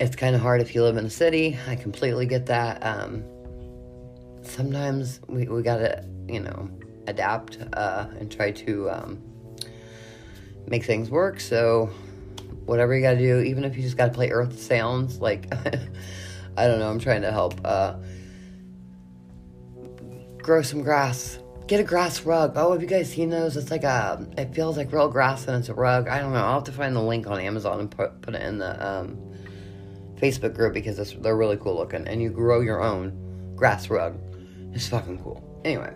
[0.00, 1.58] It's kind of hard if you live in a city.
[1.66, 2.84] I completely get that.
[2.84, 3.24] Um,
[4.42, 6.70] sometimes we, we gotta, you know,
[7.06, 9.22] adapt uh, and try to um,
[10.66, 11.40] make things work.
[11.40, 11.90] So,
[12.66, 15.52] whatever you gotta do, even if you just gotta play earth sounds, like,
[16.56, 17.96] I don't know, I'm trying to help uh,
[20.38, 22.54] grow some grass get a grass rug.
[22.56, 23.56] Oh, have you guys seen those?
[23.56, 26.08] It's like a, it feels like real grass and it's a rug.
[26.08, 26.42] I don't know.
[26.42, 29.18] I'll have to find the link on Amazon and put, put it in the um,
[30.16, 32.08] Facebook group because they're really cool looking.
[32.08, 34.18] And you grow your own grass rug.
[34.72, 35.44] It's fucking cool.
[35.64, 35.92] Anyway,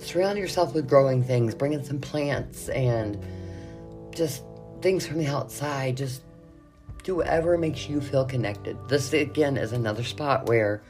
[0.00, 1.54] surround yourself with growing things.
[1.54, 3.24] Bring in some plants and
[4.14, 4.42] just
[4.82, 5.96] things from the outside.
[5.96, 6.22] Just
[7.04, 8.76] do whatever makes you feel connected.
[8.88, 10.82] This, again, is another spot where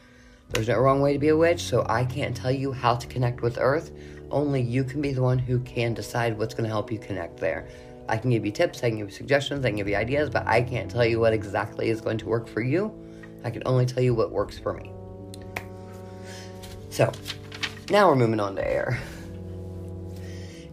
[0.51, 3.07] there's no wrong way to be a witch, so I can't tell you how to
[3.07, 3.91] connect with Earth.
[4.31, 7.39] Only you can be the one who can decide what's going to help you connect
[7.39, 7.69] there.
[8.09, 10.31] I can give you tips, I can give you suggestions, I can give you ideas,
[10.31, 12.95] but I can't tell you what exactly is going to work for you.
[13.43, 14.93] I can only tell you what works for me.
[16.91, 17.11] So,
[17.91, 19.01] now we're moving on to air.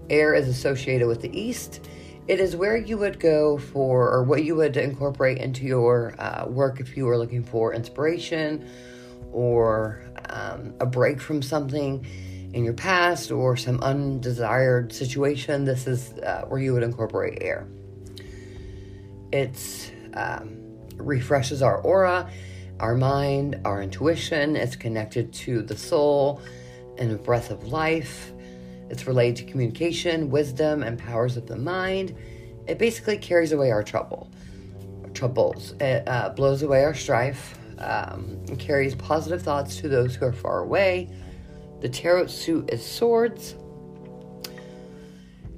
[0.09, 1.88] Air is associated with the east.
[2.27, 6.45] It is where you would go for, or what you would incorporate into your uh,
[6.47, 8.69] work if you were looking for inspiration
[9.34, 12.06] or um, a break from something
[12.54, 17.67] in your past or some undesired situation, this is uh, where you would incorporate air.
[19.32, 20.56] It um,
[20.98, 22.30] refreshes our aura,
[22.80, 24.56] our mind, our intuition.
[24.56, 26.41] It's connected to the soul
[27.00, 28.32] and the breath of life.
[28.89, 32.15] It's related to communication, wisdom, and powers of the mind.
[32.67, 34.30] It basically carries away our trouble,
[35.15, 35.74] troubles.
[35.80, 40.59] It uh, blows away our strife, um, carries positive thoughts to those who are far
[40.59, 41.09] away.
[41.81, 43.55] The tarot suit is swords.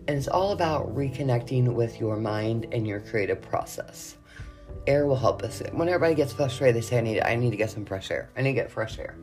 [0.07, 4.17] And it's all about reconnecting with your mind and your creative process.
[4.87, 5.63] Air will help us.
[5.71, 8.29] When everybody gets frustrated, they say, I need, I need to get some fresh air.
[8.37, 9.15] I need to get fresh air.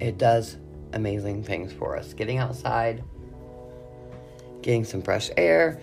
[0.00, 0.56] It does
[0.92, 2.12] amazing things for us.
[2.12, 3.02] Getting outside,
[4.60, 5.80] getting some fresh air,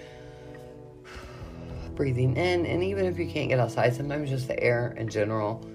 [2.00, 5.70] breathing in, and even if you can't get outside, sometimes just the air in general,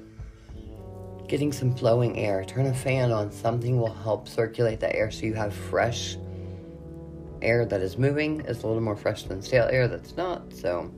[1.28, 2.42] getting some flowing air.
[2.46, 6.16] Turn a fan on, something will help circulate the air so you have fresh
[7.42, 8.40] air that is moving.
[8.48, 10.90] It's a little more fresh than stale air that's not, so.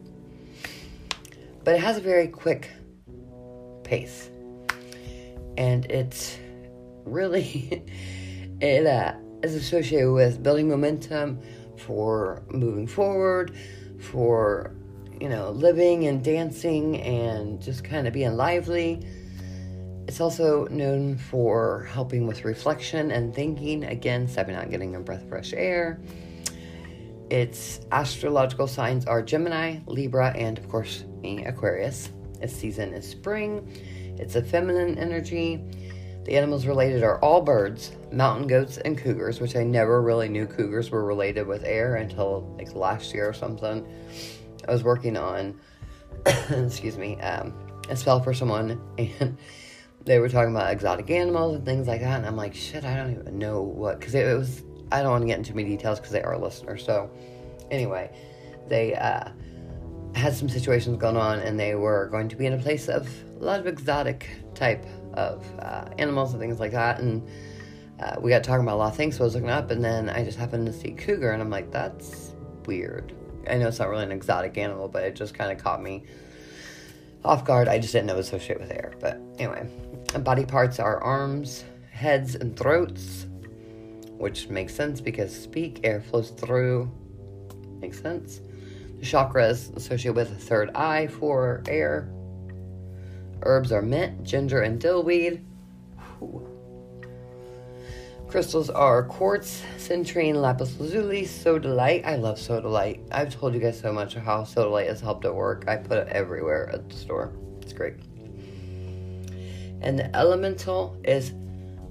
[1.65, 2.71] But it has a very quick
[3.83, 4.31] pace.
[5.59, 6.39] and it's
[7.05, 7.83] really
[8.61, 11.41] it uh, is associated with building momentum
[11.79, 13.57] for moving forward,
[13.99, 14.76] for
[15.21, 19.07] you know living and dancing and just kind of being lively.
[20.09, 23.85] It's also known for helping with reflection and thinking.
[23.85, 26.01] Again, stepping out and getting a breath of fresh air.
[27.29, 32.11] Its astrological signs are Gemini, Libra, and of course, me, Aquarius.
[32.41, 33.69] Its season is spring.
[34.17, 35.61] It's a feminine energy.
[36.25, 40.47] The animals related are all birds, mountain goats, and cougars, which I never really knew
[40.47, 43.87] cougars were related with air until like last year or something.
[44.69, 45.59] I was working on,
[46.51, 47.55] excuse me, um,
[47.89, 49.37] a spell for someone, and
[50.05, 52.19] they were talking about exotic animals and things like that.
[52.19, 55.11] And I'm like, shit, I don't even know what, because it, it was I don't
[55.11, 56.85] want to get into many details because they are listeners.
[56.85, 57.11] So,
[57.71, 58.11] anyway,
[58.69, 59.31] they uh,
[60.15, 63.09] had some situations going on, and they were going to be in a place of
[63.41, 67.01] a lot of exotic type of uh, animals and things like that.
[67.01, 67.27] And
[68.01, 69.85] uh, we got talking about a lot of things, so I was looking up, and
[69.85, 72.33] then I just happened to see cougar, and I'm like, that's
[72.67, 73.13] weird.
[73.49, 76.05] I know it's not really an exotic animal, but it just kind of caught me
[77.25, 77.69] off guard.
[77.69, 78.93] I just didn't know it was associated with air.
[79.01, 79.69] But anyway,
[80.21, 83.27] body parts are arms, heads, and throats
[84.19, 86.91] which makes sense because speak, air flows through.
[87.81, 88.41] Makes sense.
[88.99, 92.11] The chakra is associated with the third eye for air.
[93.43, 95.45] Herbs are mint, ginger, and dillweed.
[98.37, 102.05] Crystals are quartz, citrine, lapis lazuli, sodalite.
[102.05, 103.01] I love sodalite.
[103.11, 105.65] I've told you guys so much how sodalite has helped at work.
[105.67, 107.33] I put it everywhere at the store.
[107.63, 107.95] It's great.
[109.81, 111.33] And the elemental is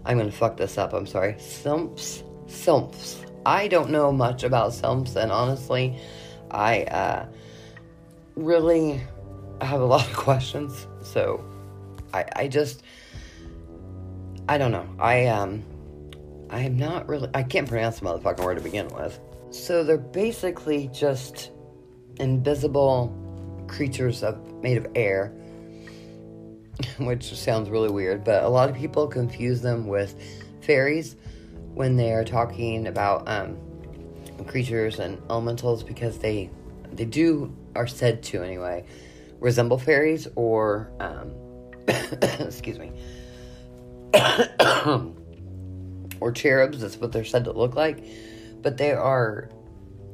[0.05, 1.35] I'm gonna fuck this up, I'm sorry.
[1.39, 2.21] Sumps.
[2.45, 3.25] Sumps.
[3.43, 5.99] I don't know much about sumps, and honestly,
[6.51, 7.25] I uh,
[8.35, 9.01] really
[9.61, 10.85] have a lot of questions.
[11.01, 11.43] So
[12.13, 12.83] I, I just,
[14.47, 14.87] I don't know.
[14.99, 15.63] I um,
[16.49, 17.29] I am not really.
[17.33, 19.19] I can't pronounce the motherfucking word to begin with.
[19.49, 21.51] So they're basically just
[22.19, 23.13] invisible
[23.67, 25.33] creatures of made of air
[26.99, 30.15] which sounds really weird, but a lot of people confuse them with
[30.61, 31.15] fairies
[31.73, 33.57] when they are talking about um,
[34.47, 36.49] creatures and elementals because they
[36.91, 38.85] they do are said to anyway
[39.39, 41.31] resemble fairies or um,
[42.39, 42.91] excuse me
[46.25, 46.81] or cherubs.
[46.81, 48.03] That's what they're said to look like,
[48.61, 49.49] but they are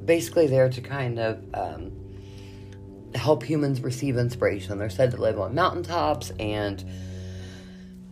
[0.03, 1.91] basically there to kind of um,
[3.15, 4.77] help humans receive inspiration.
[4.77, 6.83] They're said to live on mountaintops and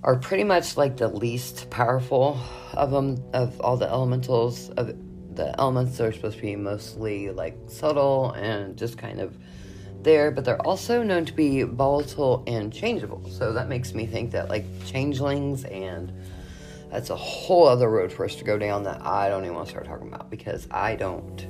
[0.01, 2.39] are pretty much like the least powerful
[2.71, 4.95] of them of all the elementals of
[5.35, 9.37] the elements are supposed to be mostly like subtle and just kind of
[10.01, 14.31] there but they're also known to be volatile and changeable so that makes me think
[14.31, 16.13] that like changelings and
[16.89, 19.67] that's a whole other road for us to go down that i don't even want
[19.67, 21.47] to start talking about because i don't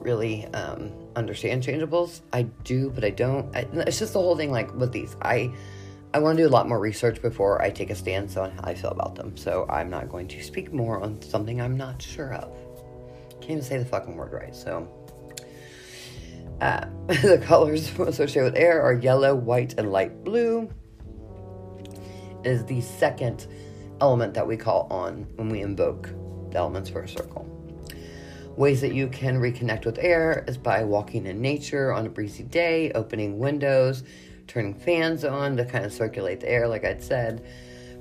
[0.00, 2.20] really um, understand changeables.
[2.32, 3.54] I do, but I don't.
[3.54, 4.50] I, it's just the whole thing.
[4.50, 5.52] Like with these, I
[6.12, 8.62] I want to do a lot more research before I take a stance on how
[8.64, 9.36] I feel about them.
[9.36, 12.52] So I'm not going to speak more on something I'm not sure of.
[13.40, 14.54] Can't even say the fucking word right.
[14.54, 14.88] So.
[16.60, 20.70] Uh, the colors associated with air are yellow, white, and light blue.
[22.44, 23.46] It is the second
[24.00, 26.10] element that we call on when we invoke
[26.50, 27.46] the elements for a circle.
[28.56, 32.42] Ways that you can reconnect with air is by walking in nature on a breezy
[32.42, 34.02] day, opening windows,
[34.46, 37.46] turning fans on to kind of circulate the air, like I'd said.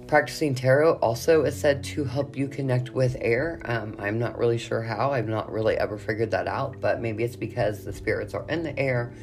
[0.08, 3.62] Practicing tarot also is said to help you connect with air.
[3.66, 5.12] Um, I'm not really sure how.
[5.12, 8.64] I've not really ever figured that out, but maybe it's because the spirits are in
[8.64, 9.14] the air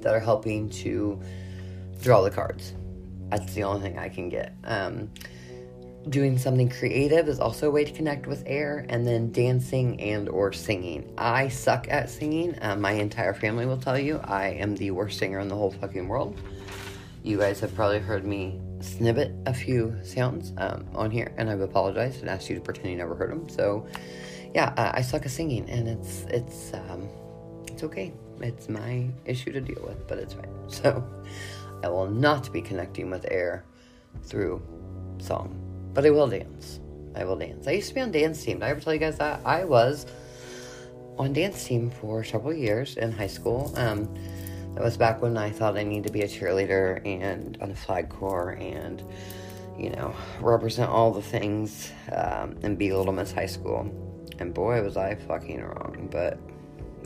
[0.00, 1.20] that are helping to
[2.02, 2.74] draw the cards.
[3.30, 4.56] That's the only thing I can get.
[4.64, 5.10] Um,
[6.08, 10.28] doing something creative is also a way to connect with air and then dancing and
[10.28, 11.12] or singing.
[11.16, 12.58] I suck at singing.
[12.60, 15.70] Um, my entire family will tell you i am the worst singer in the whole
[15.70, 16.38] fucking world.
[17.22, 21.60] You guys have probably heard me snippet a few sounds um, on here and i've
[21.60, 23.86] apologized and asked you to pretend you never heard them so
[24.56, 27.08] yeah uh, i suck at singing and it's it's um,
[27.68, 28.12] it's okay.
[28.40, 30.50] It's my issue to deal with but it's fine.
[30.68, 31.04] So
[31.84, 33.64] i will not be connecting with air
[34.24, 34.60] through
[35.18, 35.61] song
[35.94, 36.80] but I will dance.
[37.14, 37.66] I will dance.
[37.66, 38.58] I used to be on dance team.
[38.58, 39.40] Did I ever tell you guys that?
[39.44, 40.06] I was
[41.18, 43.72] on dance team for several years in high school.
[43.76, 44.08] Um,
[44.74, 47.74] that was back when I thought I needed to be a cheerleader and on the
[47.74, 49.02] flag corps and,
[49.78, 53.90] you know, represent all the things um, and be Little Miss High School.
[54.38, 56.08] And boy, was I fucking wrong.
[56.10, 56.38] But,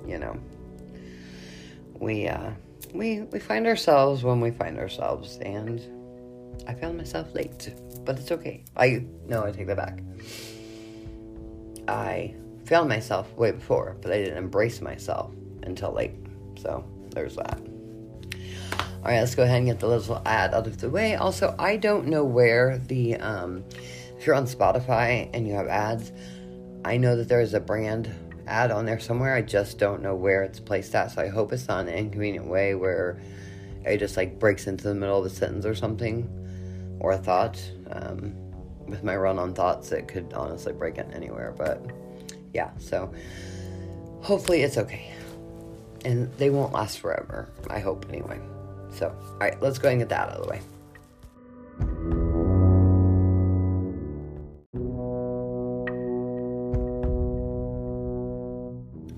[0.07, 0.39] you know,
[1.99, 2.51] we, uh,
[2.95, 5.39] we, we find ourselves when we find ourselves.
[5.39, 5.81] And
[6.69, 7.75] I found myself late,
[8.07, 8.65] but it's okay.
[8.77, 10.01] I no, I take that back.
[11.89, 12.35] I
[12.65, 15.33] found myself way before, but I didn't embrace myself
[15.65, 16.15] until late.
[16.57, 17.61] So there's that.
[18.73, 21.15] All right, let's go ahead and get the little ad out of the way.
[21.17, 23.65] Also, I don't know where the um,
[24.19, 26.13] if you're on Spotify and you have ads,
[26.85, 28.13] I know that there's a brand
[28.47, 29.35] ad on there somewhere.
[29.35, 31.13] I just don't know where it's placed at.
[31.13, 33.21] So I hope it's not an inconvenient way where
[33.85, 36.29] it just like breaks into the middle of a sentence or something
[37.01, 37.61] or a thought.
[37.91, 38.35] Um,
[38.87, 41.55] with my run on thoughts, it could honestly break it anywhere.
[41.57, 41.85] But
[42.55, 43.13] yeah, so
[44.23, 45.13] hopefully it's okay.
[46.05, 47.49] And they won't last forever.
[47.69, 48.41] I hope anyway.
[48.91, 50.61] So, all right, let's go and get that out of the way.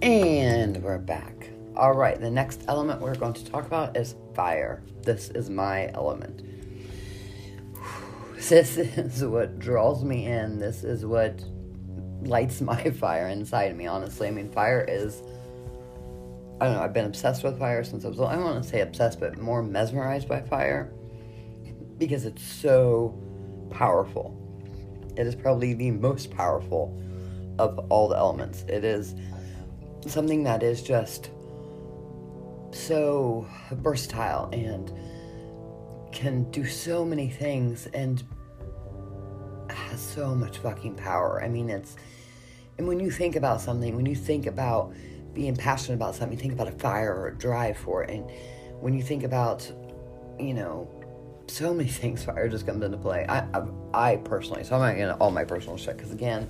[0.01, 1.51] And we're back.
[1.77, 4.83] All right, the next element we're going to talk about is fire.
[5.03, 6.43] This is my element.
[8.59, 10.59] This is what draws me in.
[10.59, 11.45] This is what
[12.23, 14.27] lights my fire inside me, honestly.
[14.27, 15.23] I mean, fire is.
[16.59, 18.33] I don't know, I've been obsessed with fire since I was little.
[18.33, 20.91] I don't want to say obsessed, but more mesmerized by fire
[21.99, 23.21] because it's so
[23.71, 24.35] powerful.
[25.15, 26.99] It is probably the most powerful
[27.59, 28.65] of all the elements.
[28.67, 29.15] It is
[30.07, 31.33] something that is just
[32.71, 34.91] so versatile and
[36.13, 38.25] can do so many things and
[39.99, 41.43] has so much fucking power.
[41.43, 41.97] I mean, it's.
[42.79, 44.95] And when you think about something, when you think about
[45.35, 48.11] being passionate about something, you think about a fire or a drive for it.
[48.11, 48.31] And
[48.81, 49.71] when you think about,
[50.39, 50.89] you know,
[51.49, 53.27] so many things, fire just comes into play.
[53.29, 53.63] I, I,
[53.95, 56.49] I personally, so I'm not going to all my personal shit, because again,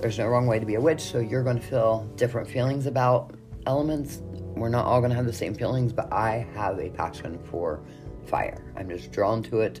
[0.00, 2.86] there's no wrong way to be a witch, so you're going to feel different feelings
[2.86, 3.34] about
[3.66, 4.22] elements.
[4.32, 7.82] We're not all going to have the same feelings, but I have a passion for
[8.26, 8.64] fire.
[8.74, 9.80] I'm just drawn to it.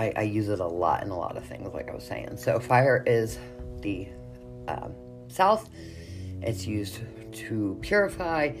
[0.00, 2.38] I, I use it a lot in a lot of things, like I was saying.
[2.38, 3.38] So, fire is
[3.82, 4.08] the
[4.66, 4.94] um,
[5.28, 5.68] south.
[6.40, 7.00] It's used
[7.32, 8.52] to purify.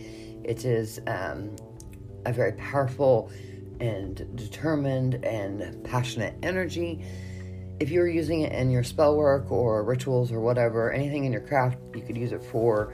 [0.44, 1.56] It is um,
[2.26, 3.30] a very powerful
[3.80, 7.02] and determined and passionate energy.
[7.80, 11.40] If you're using it in your spell work or rituals or whatever, anything in your
[11.40, 12.92] craft, you could use it for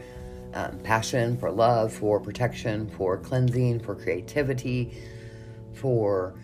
[0.55, 4.97] um, passion, for love, for protection, for cleansing, for creativity,
[5.75, 6.37] for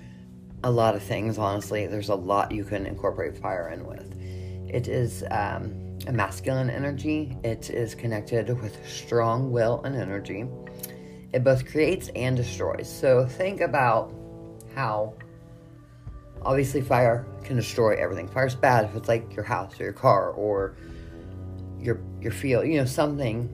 [0.65, 1.87] a lot of things, honestly.
[1.87, 4.19] There's a lot you can incorporate fire in with.
[4.69, 10.47] It is um, a masculine energy, it is connected with strong will and energy.
[11.33, 12.91] It both creates and destroys.
[12.91, 14.13] So think about
[14.75, 15.15] how
[16.43, 18.29] obviously fire can destroy everything.
[18.29, 20.77] Fire's bad if it's like your house or your car or
[21.79, 23.49] your your field, you know, something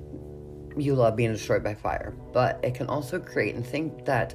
[0.76, 2.14] you love being destroyed by fire.
[2.32, 4.34] But it can also create and think that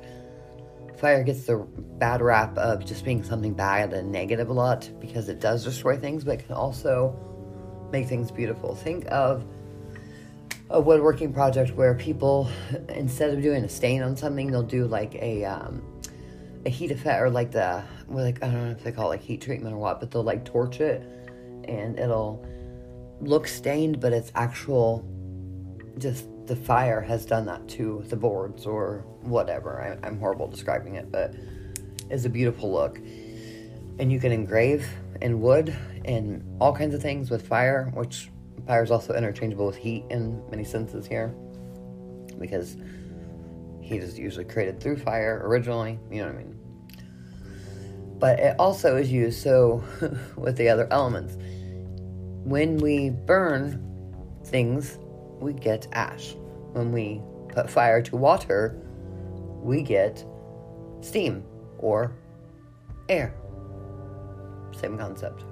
[0.97, 5.29] fire gets the bad rap of just being something bad and negative a lot because
[5.29, 7.17] it does destroy things, but it can also
[7.91, 8.75] make things beautiful.
[8.75, 9.45] Think of
[10.69, 12.49] a woodworking project where people,
[12.89, 15.81] instead of doing a stain on something, they'll do like a um,
[16.65, 19.15] a heat effect or like the well, like I don't know if they call it
[19.15, 21.01] like heat treatment or what, but they'll like torch it
[21.65, 22.45] and it'll
[23.21, 25.07] look stained, but it's actual
[25.97, 29.99] just the fire has done that to the boards or whatever.
[30.03, 31.33] I, am horrible describing it, but
[32.09, 32.97] it's a beautiful look.
[33.99, 34.87] And you can engrave
[35.21, 38.29] in wood and all kinds of things with fire, which
[38.67, 41.33] fire is also interchangeable with heat in many senses here
[42.39, 42.77] because
[43.81, 46.59] heat is usually created through fire originally, you know what I mean?
[48.19, 49.83] But it also is used so
[50.37, 51.37] with the other elements.
[52.45, 53.81] When we burn
[54.45, 54.97] things,
[55.39, 56.35] we get ash.
[56.73, 58.82] When we put fire to water,
[59.63, 60.25] we get
[61.01, 61.43] steam
[61.77, 62.13] or
[63.09, 63.33] air.
[64.71, 65.43] Same concept.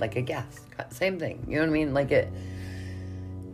[0.00, 0.60] Like a gas.
[0.90, 1.44] Same thing.
[1.48, 1.94] You know what I mean?
[1.94, 2.32] Like it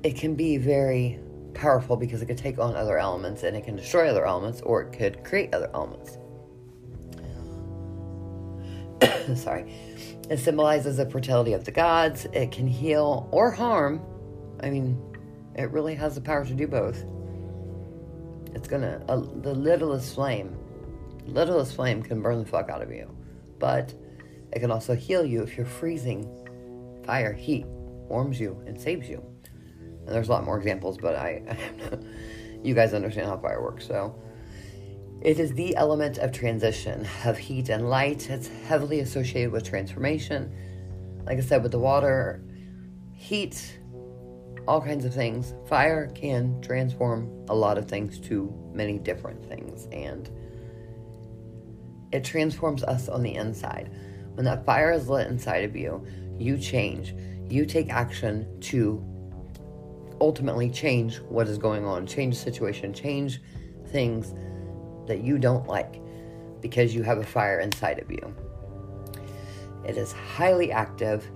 [0.03, 1.19] it can be very
[1.55, 4.83] powerful because it could take on other elements and it can destroy other elements or
[4.83, 6.17] it could create other elements.
[9.43, 9.71] Sorry.
[10.31, 12.27] It symbolizes the fertility of the gods.
[12.33, 14.01] It can heal or harm.
[14.63, 14.99] I mean,
[15.55, 17.05] it really has the power to do both.
[18.55, 20.57] It's gonna, uh, the littlest flame,
[21.27, 23.11] littlest flame can burn the fuck out of you.
[23.59, 23.95] But
[24.53, 26.29] it can also heal you if you're freezing.
[27.05, 29.25] Fire, heat, warms you and saves you.
[30.07, 31.99] And there's a lot more examples, but I, I
[32.63, 33.87] you guys understand how fire works.
[33.87, 34.15] So
[35.23, 38.29] it is the element of transition, of heat and light.
[38.31, 40.53] It's heavily associated with transformation.
[41.25, 42.43] Like I said, with the water,
[43.13, 43.79] heat
[44.67, 45.55] all kinds of things.
[45.67, 49.89] Fire can transform a lot of things to many different things.
[49.93, 50.31] And
[52.13, 53.91] it transforms us on the inside.
[54.35, 56.05] When that fire is lit inside of you,
[56.39, 57.15] you change.
[57.49, 59.05] You take action to
[60.21, 63.41] ultimately change what is going on, change the situation, change
[63.89, 64.35] things
[65.07, 66.01] that you don't like
[66.61, 68.35] because you have a fire inside of you.
[69.87, 71.31] It is highly active.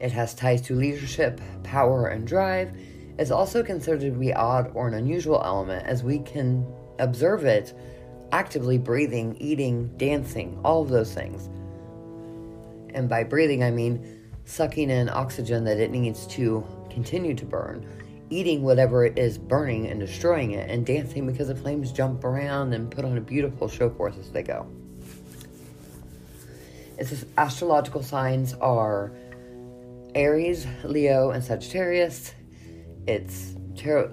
[0.00, 2.76] It has ties to leadership, power, and drive.
[3.18, 6.66] It's also considered to be odd or an unusual element as we can
[6.98, 7.72] observe it
[8.32, 11.48] actively breathing, eating, dancing, all of those things.
[12.92, 17.86] And by breathing, I mean sucking in oxygen that it needs to continue to burn,
[18.30, 22.72] eating whatever it is burning and destroying it, and dancing because the flames jump around
[22.72, 24.66] and put on a beautiful show for us as they go.
[26.98, 29.12] Its astrological signs are
[30.14, 32.34] Aries, Leo, and Sagittarius.
[33.06, 34.10] Its tarot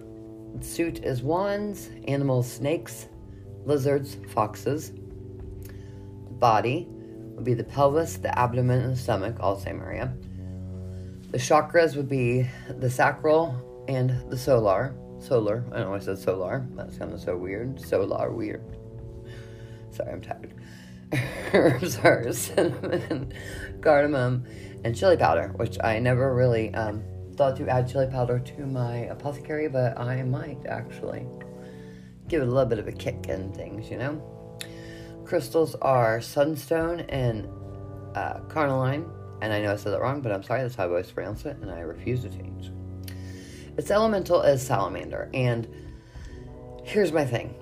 [0.62, 3.08] suit is wands, animals, snakes,
[3.66, 4.92] lizards, foxes.
[4.92, 10.14] The Body would be the pelvis, the abdomen, and the stomach, all same area.
[11.32, 14.94] The chakras would be the sacral and the solar.
[15.20, 15.64] Solar.
[15.72, 16.68] I know I said solar.
[16.76, 17.80] That sounded so weird.
[17.80, 18.64] Solar weird.
[19.92, 20.54] Sorry, I'm tired.
[21.54, 23.34] Herbs are cinnamon,
[23.82, 24.46] cardamom,
[24.84, 27.04] and chili powder, which I never really um,
[27.36, 31.26] thought to add chili powder to my apothecary, but I might actually
[32.28, 34.58] give it a little bit of a kick and things, you know.
[35.26, 37.48] Crystals are sunstone and
[38.16, 38.40] uh,
[39.42, 41.46] and I know I said that wrong, but I'm sorry, that's how I always pronounce
[41.46, 42.72] it, and I refuse to change.
[43.78, 45.68] Its elemental is salamander, and
[46.84, 47.56] here's my thing.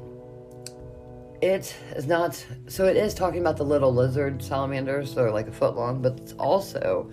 [1.42, 5.54] It is not, so it is talking about the little lizard salamanders, they're like a
[5.54, 7.10] foot long, but it's also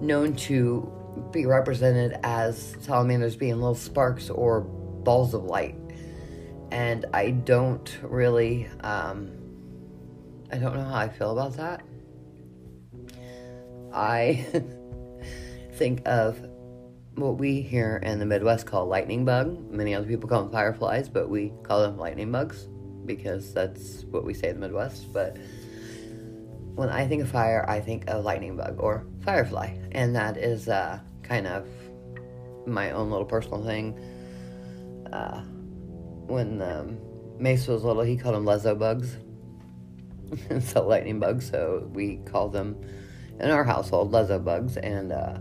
[0.00, 0.92] known to
[1.32, 5.76] be represented as salamanders being little sparks or balls of light
[6.70, 9.30] and I don't really, um,
[10.52, 11.82] I don't know how I feel about that.
[13.92, 14.44] I
[15.74, 16.38] think of
[17.14, 19.70] what we here in the Midwest call lightning bug.
[19.70, 22.68] Many other people call them fireflies, but we call them lightning bugs
[23.06, 25.12] because that's what we say in the Midwest.
[25.12, 25.36] But
[26.74, 30.68] when I think of fire, I think of lightning bug or firefly, and that is
[30.68, 31.66] uh, kind of
[32.66, 33.98] my own little personal thing.
[35.12, 35.40] Uh,
[36.26, 36.98] when um,
[37.38, 39.16] Mace was little, he called them lezo bugs.
[40.60, 42.76] so lightning bugs, so we call them
[43.40, 45.38] in our household lezo bugs, and uh,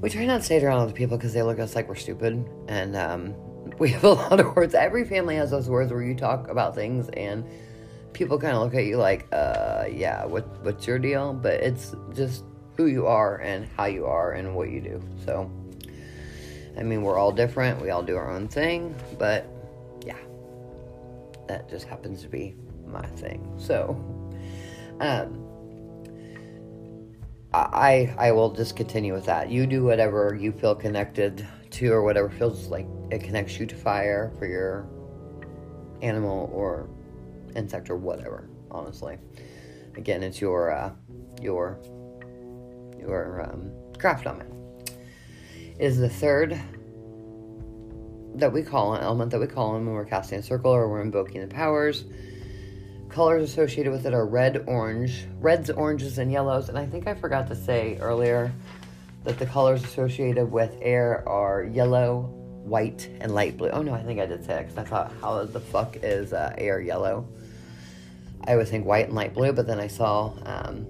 [0.00, 1.88] we try not to say it around other people because they look at us like
[1.88, 3.34] we're stupid, and um,
[3.80, 4.74] we have a lot of words.
[4.74, 7.44] Every family has those words where you talk about things, and
[8.12, 11.32] people kind of look at you like, uh, yeah, what what's your deal?
[11.32, 12.44] But it's just
[12.76, 15.02] who you are and how you are and what you do.
[15.24, 15.50] So,
[16.78, 17.80] I mean, we're all different.
[17.80, 19.48] We all do our own thing, but
[20.04, 20.18] yeah,
[21.48, 22.54] that just happens to be
[22.86, 23.50] my thing.
[23.56, 23.96] So,
[25.00, 25.46] um,
[27.54, 29.50] I I will just continue with that.
[29.50, 33.74] You do whatever you feel connected to, or whatever feels like it connects you to
[33.74, 34.88] fire for your
[36.02, 36.88] animal or
[37.56, 38.48] insect or whatever.
[38.70, 39.18] Honestly,
[39.96, 40.92] again, it's your uh,
[41.40, 41.78] your
[42.98, 44.46] your um, craft it.
[45.78, 46.60] Is the third
[48.34, 50.88] that we call an element that we call them when we're casting a circle or
[50.88, 52.04] we're invoking the powers.
[53.08, 56.68] Colors associated with it are red, orange, reds, oranges, and yellows.
[56.68, 58.52] And I think I forgot to say earlier
[59.24, 63.70] that the colors associated with air are yellow, white, and light blue.
[63.70, 66.32] Oh no, I think I did say it because I thought, how the fuck is
[66.32, 67.26] uh, air yellow?
[68.44, 70.86] I would think white and light blue, but then I saw um,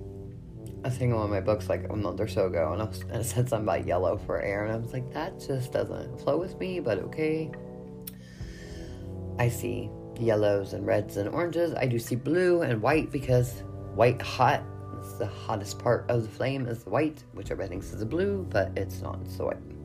[0.84, 3.00] a thing in one of my books like a month or so ago, and, was,
[3.02, 6.20] and it said something about yellow for air, and I was like, that just doesn't
[6.20, 7.50] flow with me, but okay.
[9.38, 11.74] I see yellows and reds and oranges.
[11.74, 13.62] I do see blue and white because
[13.94, 14.62] white hot.
[14.98, 18.06] It's the hottest part of the flame is the white, which everybody thinks is the
[18.06, 19.18] blue, but it's not.
[19.24, 19.79] It's the white.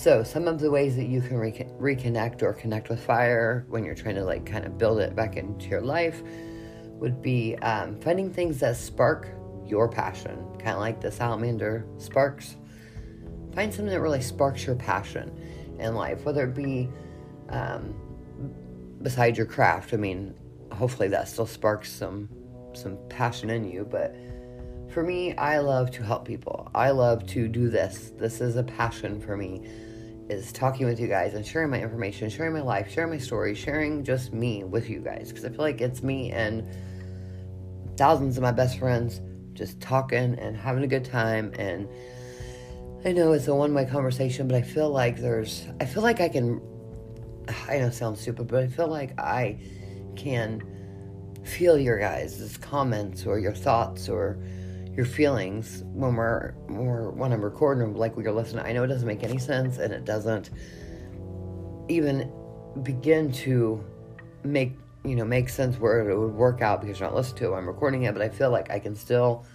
[0.00, 3.84] So some of the ways that you can re- reconnect or connect with fire when
[3.84, 6.22] you're trying to like kind of build it back into your life
[6.98, 9.28] would be um, finding things that spark
[9.66, 12.56] your passion, kind of like the salamander sparks.
[13.54, 15.38] Find something that really sparks your passion
[15.78, 16.88] in life, whether it be
[17.50, 17.94] um,
[19.02, 19.92] beside your craft.
[19.92, 20.34] I mean,
[20.72, 22.26] hopefully that still sparks some
[22.72, 23.84] some passion in you.
[23.84, 24.16] But
[24.90, 26.70] for me, I love to help people.
[26.74, 28.14] I love to do this.
[28.16, 29.62] This is a passion for me.
[30.30, 33.52] Is talking with you guys and sharing my information, sharing my life, sharing my story,
[33.52, 35.30] sharing just me with you guys.
[35.30, 36.64] Because I feel like it's me and
[37.96, 39.20] thousands of my best friends
[39.54, 41.52] just talking and having a good time.
[41.58, 41.88] And
[43.04, 46.28] I know it's a one-way conversation, but I feel like there's I feel like I
[46.28, 46.60] can
[47.68, 49.58] I know sounds stupid, but I feel like I
[50.14, 50.62] can
[51.42, 54.38] feel your guys' comments or your thoughts or
[55.00, 58.66] your feelings when we're, we're when I'm recording like when you're listening.
[58.66, 60.50] I know it doesn't make any sense and it doesn't
[61.88, 62.30] even
[62.82, 63.82] begin to
[64.44, 67.54] make you know make sense where it would work out because you're not listening to
[67.54, 67.56] it.
[67.56, 69.46] I'm recording it, but I feel like I can still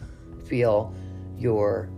[0.48, 0.92] feel
[1.38, 1.92] your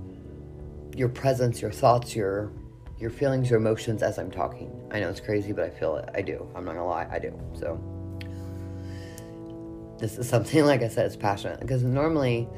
[0.93, 2.51] your presence, your thoughts, your
[2.99, 4.89] your feelings, your emotions as I'm talking.
[4.91, 6.09] I know it's crazy, but I feel it.
[6.13, 6.51] I do.
[6.53, 7.31] I'm not gonna lie, I do.
[7.57, 7.79] So
[9.99, 12.49] this is something like I said, it's passionate because normally,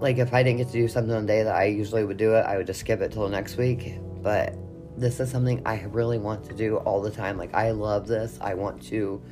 [0.00, 2.16] like if I didn't get to do something on the day that I usually would
[2.16, 3.94] do it, I would just skip it till next week.
[4.22, 4.56] But
[4.96, 7.36] this is something I really want to do all the time.
[7.36, 8.38] Like I love this.
[8.40, 9.22] I want to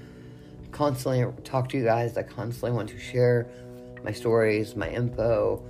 [0.70, 2.16] constantly talk to you guys.
[2.16, 3.48] I constantly want to share
[4.04, 5.64] my stories, my info,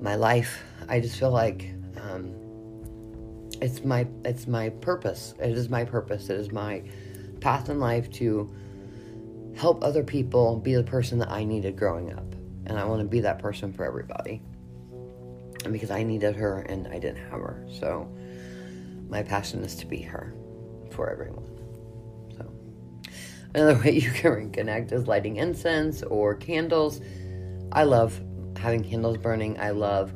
[0.00, 0.62] my life.
[0.88, 2.34] I just feel like um,
[3.60, 5.34] it's my it's my purpose.
[5.38, 6.30] It is my purpose.
[6.30, 6.82] It is my
[7.40, 8.50] path in life to
[9.56, 12.29] help other people be the person that I needed growing up,
[12.70, 14.40] and I want to be that person for everybody.
[15.64, 18.08] And because I needed her and I didn't have her, so
[19.08, 20.32] my passion is to be her
[20.92, 21.50] for everyone.
[22.36, 22.50] So
[23.54, 27.00] another way you can reconnect is lighting incense or candles.
[27.72, 28.18] I love
[28.56, 29.58] having candles burning.
[29.58, 30.12] I love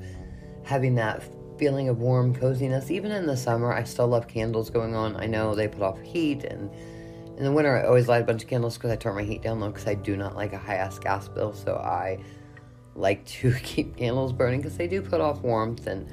[0.63, 1.25] having that
[1.59, 2.89] feeling of warm coziness.
[2.89, 5.17] Even in the summer, I still love candles going on.
[5.17, 6.71] I know they put off heat, and
[7.37, 9.43] in the winter, I always light a bunch of candles because I turn my heat
[9.43, 11.53] down low because I do not like a high ass gas bill.
[11.53, 12.19] So I
[12.95, 16.09] like to keep candles burning because they do put off warmth and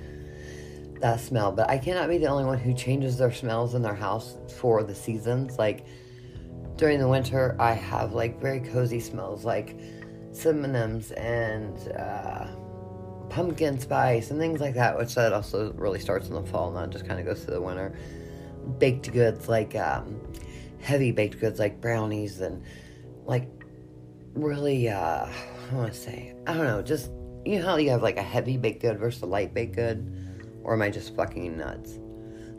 [1.01, 1.51] that smell.
[1.51, 4.83] But I cannot be the only one who changes their smells in their house for
[4.83, 5.57] the seasons.
[5.57, 5.85] Like
[6.75, 9.79] during the winter, I have like very cozy smells like
[10.31, 11.77] cinnamons and.
[11.89, 12.47] Uh,
[13.31, 16.75] pumpkin spice and things like that, which that also really starts in the fall, and
[16.75, 17.97] not just kind of goes through the winter.
[18.77, 20.19] Baked goods like um,
[20.81, 22.61] heavy baked goods like brownies and
[23.25, 23.47] like
[24.33, 25.25] really, uh,
[25.71, 27.11] I want to say, I don't know, just
[27.45, 30.05] you know how you have like a heavy baked good versus a light baked good,
[30.63, 31.99] or am I just fucking nuts?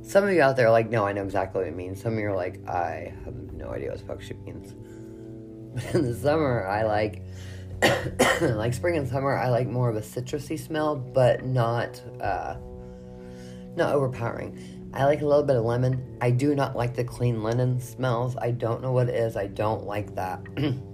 [0.02, 2.02] Some of you out there are like, no, I know exactly what it means.
[2.02, 4.74] Some of you are like, I have no idea what the fuck she means.
[5.74, 7.22] But in the summer, I like
[8.40, 12.56] like spring and summer, I like more of a citrusy smell, but not uh,
[13.76, 14.90] not overpowering.
[14.94, 16.18] I like a little bit of lemon.
[16.20, 18.36] I do not like the clean linen smells.
[18.36, 19.36] I don't know what it is.
[19.36, 20.42] I don't like that.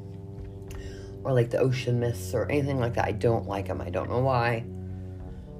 [1.24, 3.04] or like the ocean mists or anything like that.
[3.04, 3.80] I don't like them.
[3.80, 4.64] I don't know why,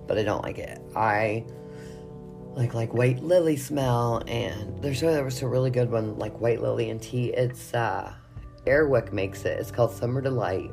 [0.07, 0.81] but I don't like it.
[0.95, 1.45] I
[2.55, 6.61] like like white lily smell and there's there was a really good one like white
[6.61, 7.29] lily and tea.
[7.29, 8.13] It's uh
[8.67, 9.59] Air Wick makes it.
[9.59, 10.71] It's called Summer Delight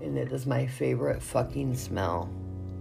[0.00, 2.28] and it is my favorite fucking smell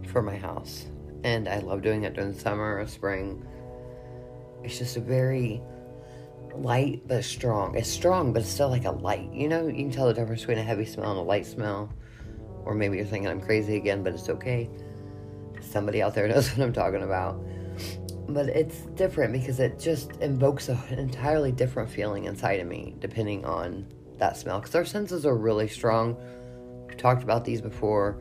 [0.08, 0.88] for my house.
[1.24, 3.46] And I love doing it during summer or spring.
[4.64, 5.62] It's just a very
[6.56, 7.76] light but strong.
[7.76, 9.32] It's strong, but it's still like a light.
[9.34, 11.92] You know, you can tell the difference between a heavy smell and a light smell.
[12.66, 14.70] Or maybe you're thinking I'm crazy again, but it's okay.
[15.62, 17.44] Somebody out there knows what I'm talking about.
[18.28, 23.44] But it's different because it just invokes an entirely different feeling inside of me, depending
[23.46, 23.88] on
[24.18, 24.60] that smell.
[24.60, 26.16] Because our senses are really strong
[26.92, 28.18] We've talked about these before.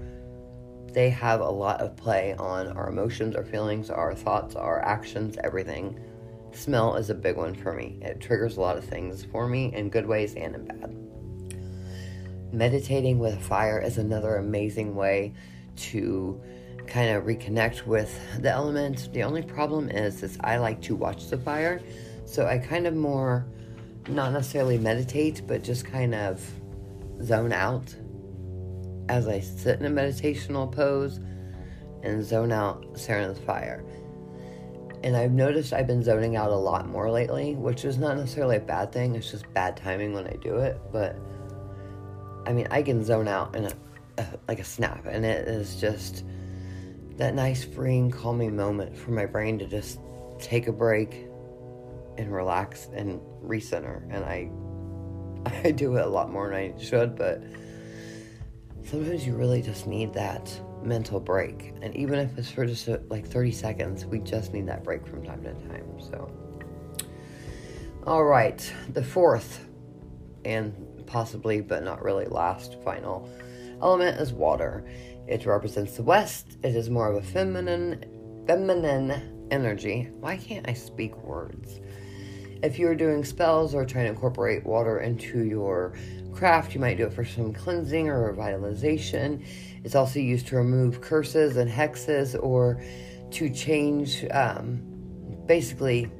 [0.92, 5.36] They have a lot of play on our emotions, our feelings, our thoughts, our actions,
[5.42, 5.98] everything.
[6.52, 7.98] Smell is a big one for me.
[8.02, 10.96] It triggers a lot of things for me in good ways and in bad.
[12.52, 15.32] Meditating with fire is another amazing way
[15.76, 16.40] to
[16.86, 19.10] kind of reconnect with the element.
[19.12, 21.80] The only problem is is I like to watch the fire.
[22.24, 23.46] So I kind of more
[24.08, 26.44] not necessarily meditate, but just kind of
[27.22, 27.94] zone out
[29.08, 31.20] as I sit in a meditational pose
[32.02, 33.84] and zone out staring at the fire.
[35.02, 38.56] And I've noticed I've been zoning out a lot more lately, which is not necessarily
[38.56, 39.14] a bad thing.
[39.14, 40.78] It's just bad timing when I do it.
[40.92, 41.16] But
[42.46, 43.72] I mean, I can zone out in a,
[44.18, 46.24] a like a snap, and it is just
[47.16, 50.00] that nice, freeing, calming moment for my brain to just
[50.38, 51.26] take a break
[52.18, 54.02] and relax and recenter.
[54.10, 54.50] And I
[55.64, 57.42] I do it a lot more than I should, but
[58.84, 61.74] sometimes you really just need that mental break.
[61.82, 65.06] And even if it's for just a, like 30 seconds, we just need that break
[65.06, 66.00] from time to time.
[66.00, 66.30] So,
[68.06, 69.66] all right, the fourth
[70.44, 70.74] and
[71.06, 73.28] possibly, but not really last, final
[73.82, 74.84] element is water.
[75.26, 76.58] It represents the West.
[76.62, 80.08] It is more of a feminine, feminine energy.
[80.20, 81.80] Why can't I speak words?
[82.62, 85.94] If you're doing spells or trying to incorporate water into your
[86.32, 86.74] craft.
[86.74, 89.44] You might do it for some cleansing or revitalization.
[89.84, 92.82] It's also used to remove curses and hexes or
[93.32, 94.82] to change, um,
[95.46, 96.10] basically,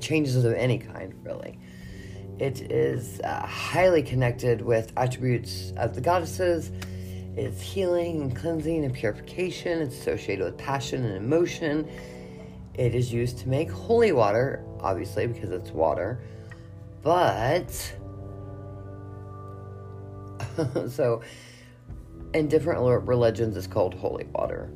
[0.00, 1.58] changes of any kind, really.
[2.38, 6.70] It is uh, highly connected with attributes of the goddesses.
[7.36, 9.80] It's healing and cleansing and purification.
[9.80, 11.88] It's associated with passion and emotion.
[12.74, 16.20] It is used to make holy water, obviously, because it's water.
[17.02, 17.94] But,
[20.88, 21.22] so,
[22.34, 24.70] in different religions, it's called holy water.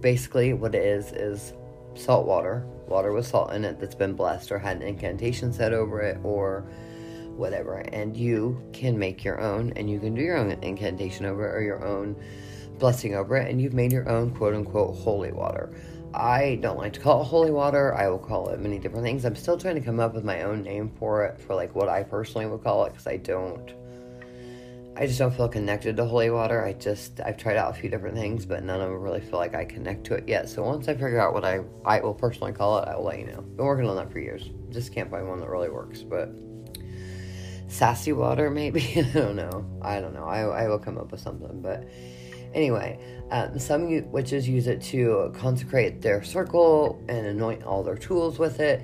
[0.00, 1.52] Basically, what it is is
[1.94, 5.72] salt water, water with salt in it that's been blessed or had an incantation said
[5.72, 6.64] over it or
[7.36, 7.78] whatever.
[7.78, 11.54] And you can make your own and you can do your own incantation over it
[11.54, 12.16] or your own
[12.78, 13.50] blessing over it.
[13.50, 15.72] And you've made your own quote unquote holy water.
[16.12, 17.94] I don't like to call it holy water.
[17.94, 19.24] I will call it many different things.
[19.24, 21.88] I'm still trying to come up with my own name for it, for like what
[21.88, 23.72] I personally would call it, because I don't
[24.96, 26.64] I just don't feel connected to holy water.
[26.64, 29.38] I just I've tried out a few different things, but none of them really feel
[29.38, 30.48] like I connect to it yet.
[30.48, 33.18] So once I figure out what I I will personally call it, I will let
[33.18, 33.40] you know.
[33.40, 34.50] Been working on that for years.
[34.70, 36.02] Just can't find one that really works.
[36.02, 36.30] But
[37.68, 39.64] sassy water, maybe I don't know.
[39.80, 40.24] I don't know.
[40.24, 41.62] I I will come up with something.
[41.62, 41.88] But
[42.52, 42.98] anyway,
[43.30, 48.58] um, some witches use it to consecrate their circle and anoint all their tools with
[48.58, 48.82] it.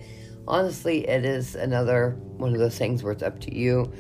[0.49, 3.93] Honestly, it is another one of those things where it's up to you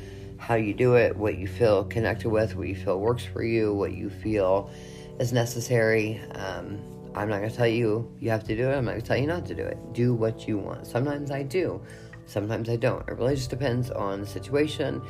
[0.47, 3.75] how you do it, what you feel connected with, what you feel works for you,
[3.75, 4.71] what you feel
[5.19, 6.21] is necessary.
[6.37, 6.81] Um,
[7.17, 8.77] I'm not going to tell you you have to do it.
[8.77, 9.77] I'm not going to tell you not to do it.
[9.93, 10.87] Do what you want.
[10.87, 11.83] Sometimes I do,
[12.27, 13.03] sometimes I don't.
[13.09, 15.03] It really just depends on the situation,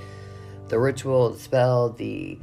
[0.68, 2.38] the ritual, the spell, the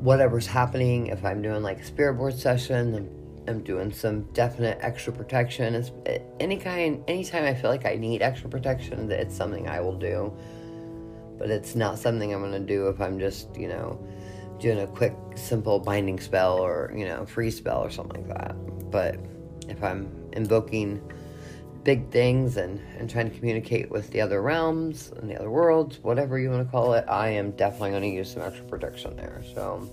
[0.00, 1.06] whatever's happening.
[1.06, 3.08] If I'm doing like a spirit board session, I'm,
[3.46, 5.76] I'm doing some definite extra protection.
[5.76, 5.92] It's
[6.40, 10.36] any kind, anytime I feel like I need extra protection, it's something I will do
[11.38, 13.98] but it's not something I'm going to do if I'm just, you know,
[14.58, 18.90] doing a quick, simple binding spell or, you know, free spell or something like that.
[18.90, 19.18] But
[19.68, 21.00] if I'm invoking
[21.84, 25.98] big things and, and trying to communicate with the other realms and the other worlds,
[26.02, 29.16] whatever you want to call it, I am definitely going to use some extra protection
[29.16, 29.42] there.
[29.54, 29.88] So,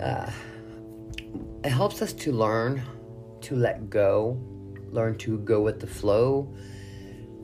[0.00, 0.30] uh,
[1.64, 2.82] it helps us to learn
[3.42, 4.40] to let go,
[4.90, 6.54] learn to go with the flow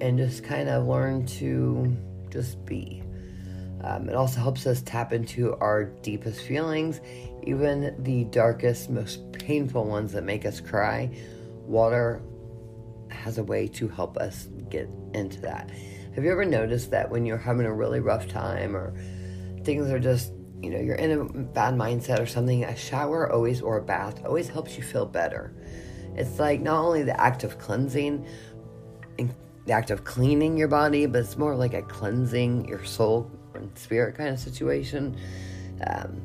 [0.00, 1.96] and just kind of learn to
[2.30, 3.02] just be.
[3.82, 7.00] Um, it also helps us tap into our deepest feelings,
[7.42, 11.14] even the darkest, most painful ones that make us cry.
[11.66, 12.22] Water
[13.10, 15.70] has a way to help us get into that.
[16.14, 18.94] Have you ever noticed that when you're having a really rough time or
[19.64, 20.32] things are just,
[20.62, 24.24] you know, you're in a bad mindset or something, a shower always or a bath
[24.24, 25.52] always helps you feel better.
[26.16, 28.26] It's like not only the act of cleansing
[29.18, 29.34] and
[29.66, 33.76] the act of cleaning your body, but it's more like a cleansing your soul and
[33.78, 35.16] spirit kind of situation.
[35.86, 36.20] Um,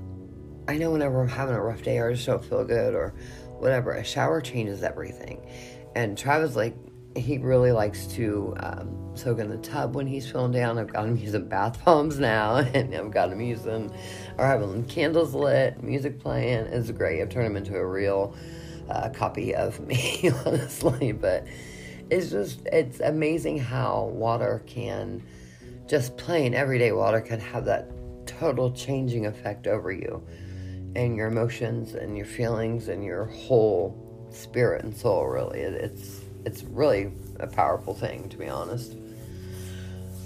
[0.67, 3.13] I know whenever I'm having a rough day or I just don't feel good or
[3.57, 5.41] whatever, a shower changes everything.
[5.95, 6.75] And Travis, like,
[7.15, 10.77] he really likes to um, soak in the tub when he's feeling down.
[10.77, 13.91] I've got him using bath bombs now, and I've got him using
[14.37, 16.65] or having candles lit, music playing.
[16.67, 17.21] It's great.
[17.21, 18.35] I've turned him into a real
[18.89, 21.11] uh, copy of me, honestly.
[21.11, 21.47] But
[22.11, 25.23] it's just it's amazing how water can
[25.87, 27.89] just plain everyday water can have that
[28.25, 30.23] total changing effect over you
[30.95, 35.59] and your emotions and your feelings and your whole spirit and soul really.
[35.59, 38.95] It's it's really a powerful thing to be honest.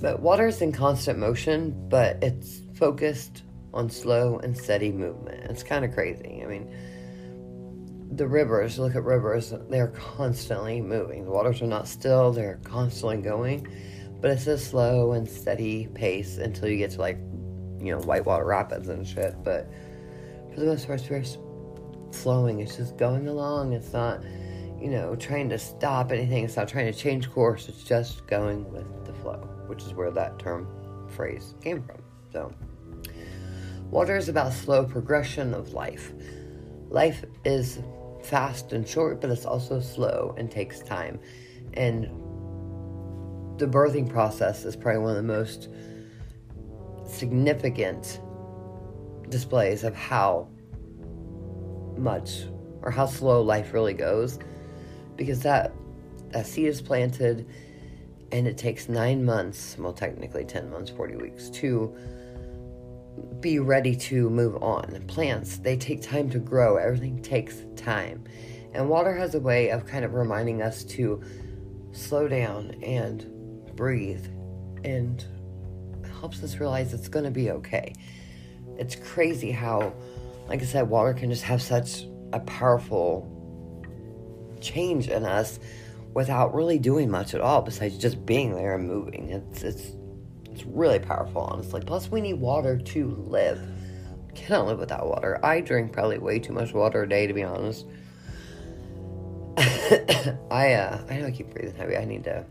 [0.02, 5.50] But water is in constant motion but it's focused on slow and steady movement.
[5.50, 6.42] It's kind of crazy.
[6.44, 6.74] I mean
[8.12, 11.26] the rivers, look at rivers, they're constantly moving.
[11.26, 13.68] The waters are not still, they're constantly going.
[14.22, 17.18] But it's a slow and steady pace until you get to like,
[17.80, 19.36] you know, whitewater rapids and shit.
[19.44, 19.70] But
[20.54, 21.26] for the most part, it's very
[22.14, 22.60] flowing.
[22.60, 23.74] It's just going along.
[23.74, 24.24] It's not,
[24.80, 26.46] you know, trying to stop anything.
[26.46, 27.68] It's not trying to change course.
[27.68, 30.68] It's just going with the flow, which is where that term
[31.10, 32.02] phrase came from.
[32.32, 32.54] So,
[33.90, 36.14] water is about slow progression of life.
[36.90, 37.80] Life is
[38.24, 41.20] fast and short, but it's also slow and takes time.
[41.74, 42.06] And
[43.58, 45.70] the birthing process is probably one of the most
[47.08, 48.20] significant
[49.30, 50.48] displays of how
[51.98, 52.44] much
[52.82, 54.40] or how slow life really goes
[55.16, 55.74] because that
[56.34, 57.48] a seed is planted
[58.32, 61.96] and it takes nine months well technically 10 months 40 weeks to
[63.40, 65.04] be ready to move on.
[65.08, 68.24] Plants, they take time to grow, everything takes time.
[68.74, 71.22] And water has a way of kind of reminding us to
[71.92, 74.26] slow down and breathe
[74.84, 75.24] and
[76.20, 77.94] helps us realize it's going to be okay.
[78.78, 79.94] It's crazy how,
[80.48, 83.30] like I said, water can just have such a powerful
[84.60, 85.60] change in us
[86.14, 89.30] without really doing much at all besides just being there and moving.
[89.30, 89.92] It's it's
[90.54, 91.82] it's really powerful, honestly.
[91.82, 93.60] Plus, we need water to live.
[94.36, 95.44] Cannot live without water.
[95.44, 97.86] I drink probably way too much water a day, to be honest.
[99.58, 101.98] I uh, I know I keep breathing heavy.
[101.98, 102.46] I need to,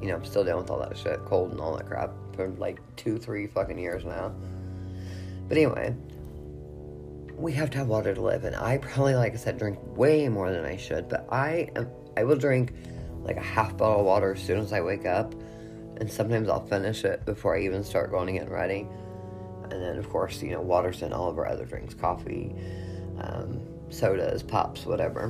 [0.00, 2.48] you know, I'm still dealing with all that shit, cold and all that crap for
[2.58, 4.32] like two, three fucking years now.
[5.48, 5.94] But anyway,
[7.36, 10.28] we have to have water to live, and I probably, like I said, drink way
[10.28, 11.08] more than I should.
[11.08, 12.72] But I am, I will drink
[13.22, 15.34] like a half bottle of water as soon as I wake up,
[16.02, 18.88] and sometimes I'll finish it before I even start going to get ready.
[19.70, 22.56] And then, of course, you know, water's in all of our other drinks, coffee,
[23.20, 25.28] um, sodas, pops, whatever.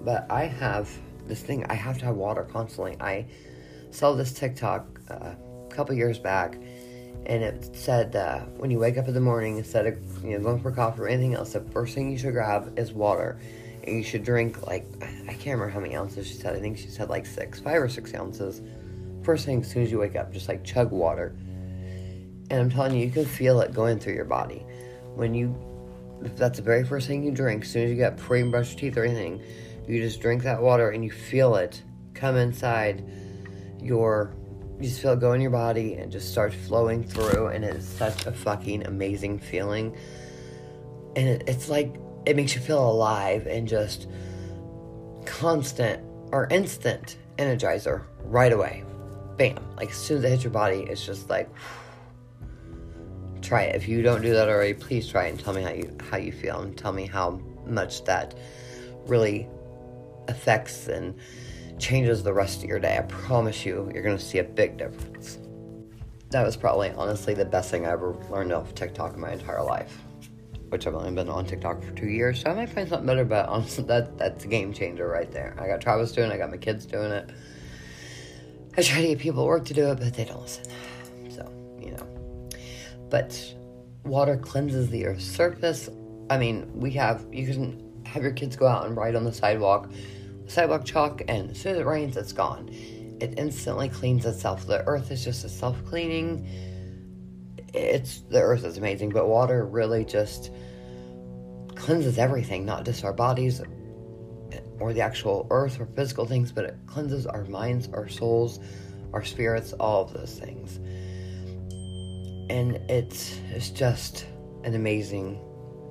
[0.00, 0.90] But I have
[1.26, 2.96] this thing, I have to have water constantly.
[2.98, 3.24] I
[3.92, 6.56] saw this TikTok uh, a couple years back,
[7.26, 10.42] and it said uh, when you wake up in the morning, instead of you know
[10.42, 13.38] going for coffee or anything else, the first thing you should grab is water.
[13.84, 16.56] And you should drink like I can't remember how many ounces she said.
[16.56, 18.60] I think she said like six, five or six ounces.
[19.22, 21.34] First thing as soon as you wake up, just like chug water.
[22.50, 24.64] And I'm telling you, you can feel it going through your body
[25.14, 25.54] when you.
[26.22, 28.36] If that's the very first thing you drink, as soon as you get up, before
[28.36, 29.40] you brush your teeth or anything,
[29.90, 31.82] you just drink that water and you feel it
[32.14, 33.04] come inside
[33.80, 34.34] your
[34.78, 37.86] you just feel it go in your body and just start flowing through and it's
[37.86, 39.96] such a fucking amazing feeling
[41.16, 41.96] and it, it's like
[42.26, 44.08] it makes you feel alive and just
[45.26, 46.02] constant
[46.32, 48.84] or instant energizer right away
[49.40, 51.48] bam like as soon as it hits your body it's just like
[53.40, 55.70] try it if you don't do that already please try it and tell me how
[55.70, 58.36] you how you feel and tell me how much that
[59.06, 59.48] really
[60.28, 61.14] affects and
[61.80, 62.96] changes the rest of your day.
[62.98, 65.38] I promise you, you're to see a big difference.
[66.30, 69.62] That was probably, honestly, the best thing I ever learned off TikTok in my entire
[69.62, 69.98] life.
[70.68, 73.24] Which I've only been on TikTok for two years, so I might find something better.
[73.24, 75.56] But honestly, that that's a game changer right there.
[75.58, 76.34] I got Travis doing it.
[76.34, 77.30] I got my kids doing it.
[78.76, 80.64] I try to get people at work to do it, but they don't listen.
[81.30, 81.50] So
[81.80, 82.50] you know.
[83.08, 83.54] But
[84.04, 85.88] water cleanses the earth's surface.
[86.28, 89.32] I mean, we have you can have your kids go out and ride on the
[89.32, 89.90] sidewalk
[90.50, 92.68] sidewalk chalk, and as soon as it rains, it's gone.
[93.20, 94.66] It instantly cleans itself.
[94.66, 96.46] The earth is just a self cleaning.
[97.72, 100.50] It's the earth is amazing, but water really just
[101.76, 103.60] cleanses everything, not just our bodies
[104.80, 108.60] or the actual earth or physical things, but it cleanses our minds, our souls,
[109.12, 110.76] our spirits, all of those things.
[112.50, 114.26] And it's it's just
[114.64, 115.38] an amazing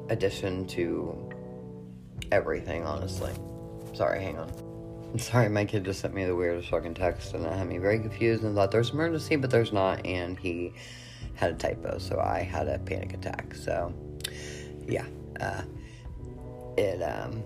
[0.09, 1.29] addition to
[2.31, 3.31] everything, honestly.
[3.93, 4.49] Sorry, hang on.
[5.11, 7.79] I'm sorry, my kid just sent me the weirdest fucking text and it had me
[7.79, 10.73] very confused and thought there's emergency, but there's not, and he
[11.33, 13.55] had a typo, so I had a panic attack.
[13.55, 13.93] So,
[14.87, 15.05] yeah,
[15.39, 15.63] uh,
[16.77, 17.43] it, um,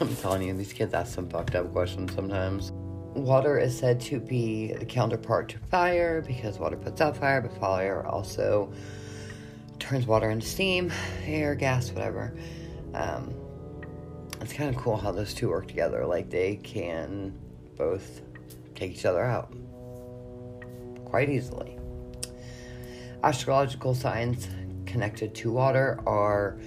[0.00, 2.72] I'm telling you, these kids ask some fucked up questions sometimes.
[3.14, 7.52] Water is said to be the counterpart to fire because water puts out fire, but
[7.58, 8.72] fire also
[9.78, 10.92] turns water into steam,
[11.24, 12.36] air, gas, whatever.
[12.94, 13.34] Um,
[14.40, 16.06] it's kind of cool how those two work together.
[16.06, 17.36] Like they can
[17.76, 18.22] both
[18.74, 19.54] take each other out
[21.04, 21.78] quite easily.
[23.24, 24.48] Astrological signs
[24.86, 26.58] connected to water are.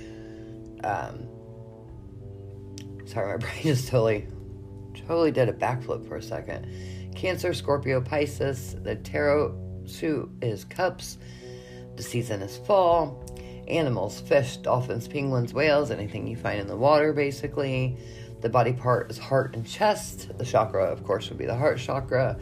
[0.84, 1.30] Um,
[3.06, 4.28] sorry, my brain just totally,
[5.08, 6.68] totally did a backflip for a second.
[7.16, 8.76] Cancer, Scorpio, Pisces.
[8.84, 11.18] The tarot suit is cups.
[11.96, 13.24] The season is fall
[13.68, 17.98] animals, fish, dolphins, penguins, whales, anything you find in the water, basically.
[18.42, 20.38] The body part is heart and chest.
[20.38, 22.38] The chakra, of course, would be the heart chakra.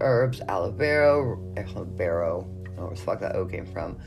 [0.00, 3.98] Herbs, aloe vera, aloe vera, where the fuck that O came from.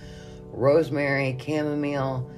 [0.46, 2.32] Rosemary, chamomile.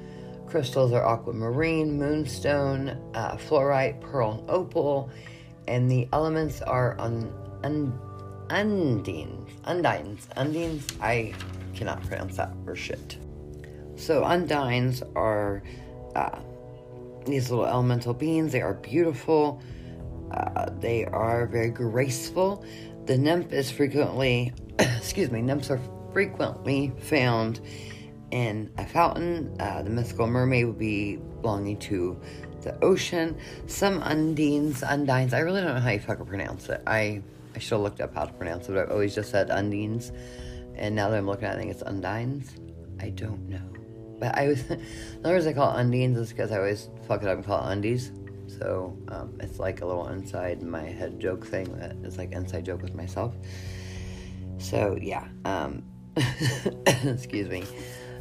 [0.50, 5.12] Crystals are aquamarine, moonstone, uh, fluorite, pearl, and opal.
[5.68, 7.32] And the elements are un,
[7.64, 7.94] un,
[8.50, 11.02] undines, undines, undines.
[11.02, 11.36] I
[11.76, 13.18] cannot pronounce that for shit.
[13.96, 15.62] So undines are
[16.16, 16.40] uh,
[17.26, 18.52] these little elemental beings.
[18.52, 19.62] They are beautiful.
[20.32, 22.66] Uh, they are very graceful.
[23.06, 25.82] The nymph is frequently, excuse me, nymphs are
[26.12, 27.62] frequently found
[28.32, 29.56] in a fountain.
[29.60, 32.20] Uh, the mythical mermaid would be belonging to
[32.62, 33.38] the ocean.
[33.68, 36.82] Some undines, undines, I really don't know how you fucking pronounce it.
[36.86, 37.22] I,
[37.56, 40.12] I should have looked up how to pronounce it, but I've always just said undines.
[40.76, 42.52] And now that I'm looking at it, I think it's undines.
[43.02, 43.62] I don't know.
[44.20, 44.64] But I was,
[45.22, 47.68] the reason I call it undines is because I always fuck it up and call
[47.68, 48.12] it undies.
[48.48, 52.66] So um, it's like a little inside my head joke thing that is like inside
[52.66, 53.36] joke with myself.
[54.58, 55.84] So yeah, um,
[57.04, 57.64] excuse me.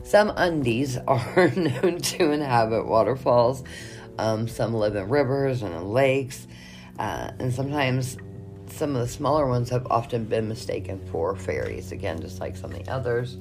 [0.09, 3.63] Some undies are known to inhabit waterfalls.
[4.19, 6.47] Um, some live in rivers and in lakes.
[6.99, 8.17] Uh, and sometimes
[8.69, 12.73] some of the smaller ones have often been mistaken for fairies, again, just like some
[12.73, 13.37] of the others.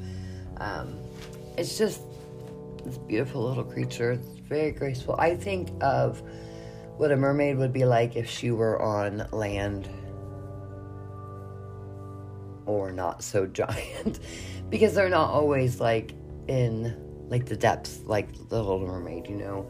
[0.58, 1.00] Um,
[1.58, 2.02] it's just
[2.84, 4.12] this beautiful little creature.
[4.12, 5.16] It's very graceful.
[5.18, 6.22] I think of
[6.98, 9.88] what a mermaid would be like if she were on land
[12.66, 14.20] or not so giant
[14.70, 16.14] because they're not always like
[16.48, 16.96] in
[17.30, 19.70] like the depths like the little mermaid you know?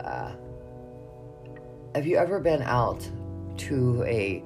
[0.00, 0.32] Uh,
[1.94, 3.08] have you ever been out
[3.56, 4.42] to a,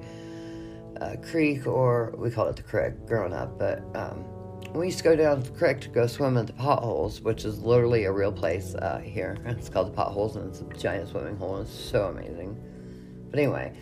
[0.97, 4.25] a, creek or we call it the creek growing up but um,
[4.73, 7.45] we used to go down to the creek to go swim at the potholes which
[7.45, 9.37] is literally a real place uh, here.
[9.45, 12.57] It's called the potholes and it's a giant swimming hole it's so amazing.
[13.29, 13.73] But anyway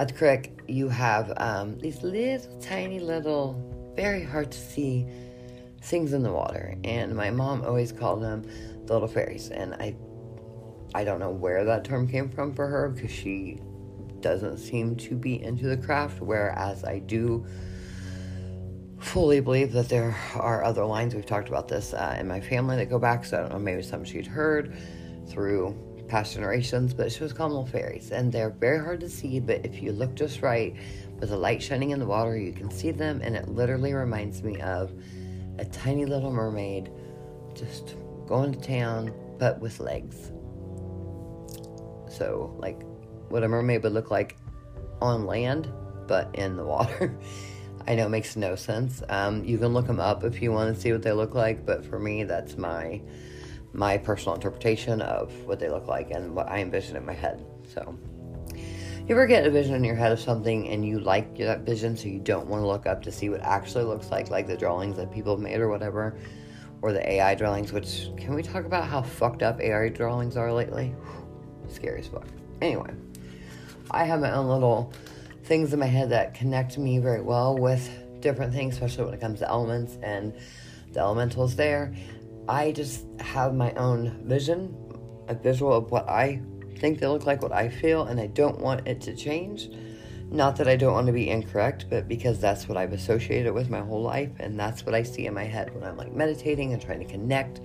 [0.00, 5.06] at the creek, you have um, these little tiny little, very hard to see
[5.82, 8.42] things in the water, and my mom always called them
[8.86, 9.48] the little fairies.
[9.48, 9.96] And I,
[10.94, 13.60] I don't know where that term came from for her because she
[14.20, 17.46] doesn't seem to be into the craft, whereas I do
[18.98, 21.14] fully believe that there are other lines.
[21.14, 23.58] We've talked about this uh, in my family that go back, so I don't know,
[23.58, 24.76] maybe some she'd heard
[25.26, 25.74] through
[26.08, 29.40] past generations, but she was called little fairies, and they're very hard to see.
[29.40, 30.76] But if you look just right,
[31.18, 34.42] with the light shining in the water, you can see them, and it literally reminds
[34.42, 34.92] me of
[35.60, 36.90] a tiny little mermaid
[37.54, 37.94] just
[38.26, 40.32] going to town, but with legs.
[42.10, 42.80] So, like
[43.28, 44.36] what a mermaid would look like
[45.00, 45.70] on land,
[46.08, 47.16] but in the water.
[47.86, 49.02] I know it makes no sense.
[49.08, 51.64] Um, you can look them up if you want to see what they look like,
[51.64, 53.00] but for me, that's my
[53.72, 57.44] my personal interpretation of what they look like and what I envision in my head.
[57.72, 57.96] So,
[59.10, 61.96] you ever get a vision in your head of something and you like that vision,
[61.96, 64.56] so you don't want to look up to see what actually looks like, like the
[64.56, 66.16] drawings that people have made or whatever,
[66.80, 67.72] or the AI drawings?
[67.72, 70.94] Which can we talk about how fucked up AI drawings are lately?
[71.66, 72.28] Scary as fuck.
[72.62, 72.94] Anyway,
[73.90, 74.92] I have my own little
[75.42, 77.90] things in my head that connect me very well with
[78.20, 80.32] different things, especially when it comes to elements and
[80.92, 81.92] the elementals there.
[82.48, 84.72] I just have my own vision,
[85.26, 86.42] a visual of what I
[86.80, 89.70] think they look like, what I feel, and I don't want it to change.
[90.30, 93.68] Not that I don't want to be incorrect, but because that's what I've associated with
[93.68, 96.72] my whole life, and that's what I see in my head when I'm like meditating
[96.72, 97.60] and trying to connect.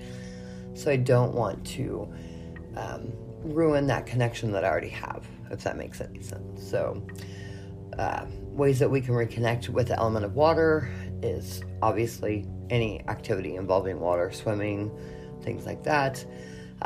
[0.73, 2.11] So I don't want to
[2.75, 3.13] um,
[3.43, 6.67] ruin that connection that I already have, if that makes any sense.
[6.67, 7.05] So,
[7.97, 10.89] uh, ways that we can reconnect with the element of water
[11.21, 14.91] is obviously any activity involving water, swimming,
[15.43, 16.25] things like that.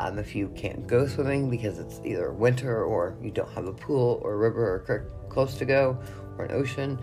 [0.00, 3.72] Um, if you can't go swimming because it's either winter or you don't have a
[3.72, 5.98] pool or river or creek close to go
[6.38, 6.98] or an ocean,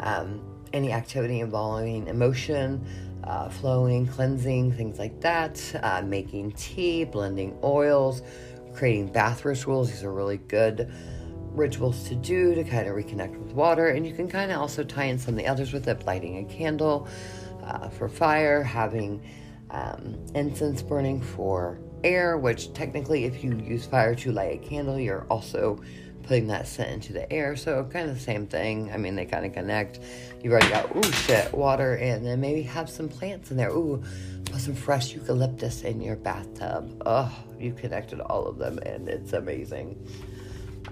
[0.00, 0.44] um,
[0.74, 2.84] any activity involving emotion,
[3.24, 8.20] uh, flowing, cleansing, things like that, uh, making tea, blending oils,
[8.74, 9.90] creating bath rituals.
[9.90, 10.92] These are really good
[11.54, 13.88] rituals to do to kind of reconnect with water.
[13.88, 16.44] And you can kind of also tie in some of the others with it, lighting
[16.44, 17.08] a candle
[17.64, 19.22] uh, for fire, having
[19.70, 24.98] um, incense burning for air, which technically, if you use fire to light a candle,
[24.98, 25.80] you're also
[26.22, 27.56] putting that scent into the air.
[27.56, 28.90] So, kind of the same thing.
[28.92, 30.00] I mean, they kind of connect.
[30.42, 33.70] You've already got, ooh, shit, water, and then maybe have some plants in there.
[33.70, 34.02] Ooh,
[34.44, 37.02] put some fresh eucalyptus in your bathtub.
[37.06, 39.96] Oh, you connected all of them, and it's amazing.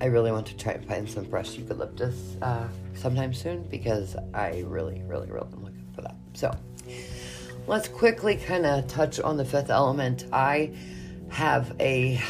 [0.01, 4.65] I really want to try and find some fresh eucalyptus uh, sometime soon because I
[4.67, 6.17] really, really, really am looking for that.
[6.33, 6.57] So,
[7.67, 10.25] let's quickly kind of touch on the fifth element.
[10.33, 10.75] I
[11.31, 12.21] have a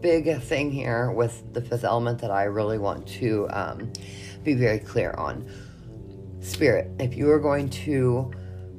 [0.00, 3.92] big thing here with the fifth element that I really want to um,
[4.42, 5.48] be very clear on.
[6.40, 6.90] Spirit.
[6.98, 8.30] If you are going to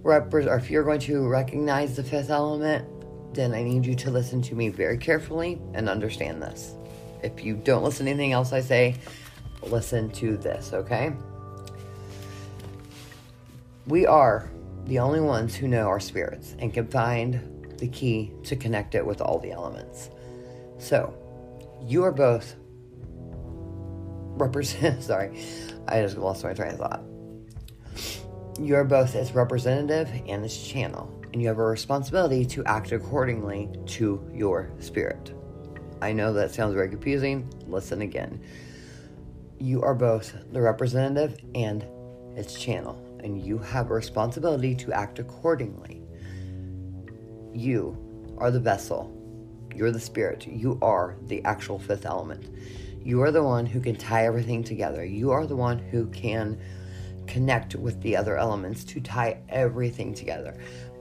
[0.04, 2.88] represent, or if you're going to recognize the fifth element,
[3.34, 6.76] then I need you to listen to me very carefully and understand this.
[7.24, 8.96] If you don't listen to anything else I say,
[9.64, 11.12] listen to this, okay?
[13.88, 14.50] We are
[14.86, 19.06] the only ones who know our spirits and can find the key to connect it
[19.06, 20.10] with all the elements.
[20.78, 21.14] So,
[21.82, 22.56] you are both
[24.38, 25.40] represent sorry,
[25.88, 27.04] I just lost my train of thought.
[28.60, 32.92] You are both its representative and its channel, and you have a responsibility to act
[32.92, 35.34] accordingly to your spirit.
[36.02, 37.50] I know that sounds very confusing.
[37.68, 38.42] Listen again.
[39.60, 41.86] You are both the representative and
[42.38, 45.95] its channel, and you have a responsibility to act accordingly.
[47.56, 47.98] You
[48.38, 49.12] are the vessel.
[49.74, 50.46] You're the spirit.
[50.46, 52.56] You are the actual fifth element.
[53.04, 55.06] You are the one who can tie everything together.
[55.06, 56.60] You are the one who can
[57.28, 60.56] connect with the other elements to tie everything together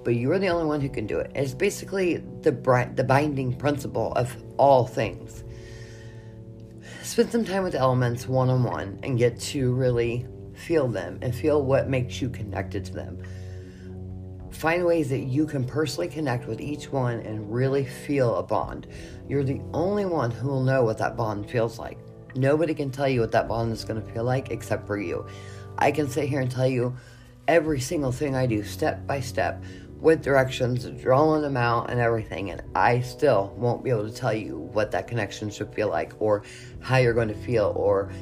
[0.05, 1.33] but you are the only one who can do it.
[1.35, 2.53] It's basically the
[2.95, 5.43] the binding principle of all things.
[7.03, 11.35] spend some time with elements one on one and get to really feel them and
[11.35, 13.23] feel what makes you connected to them.
[14.55, 18.87] Find ways that you can personally connect with each one and really feel a bond.
[19.29, 21.99] You're the only one who will know what that bond feels like.
[22.37, 25.27] Nobody can tell you what that bond is going to feel like except for you.
[25.77, 26.97] I can sit here and tell you
[27.49, 29.63] every single thing I do step by step
[30.01, 32.51] with directions, drawing them out, and everything.
[32.51, 36.13] And I still won't be able to tell you what that connection should feel like,
[36.21, 36.45] or
[36.81, 38.13] how you're going to feel, or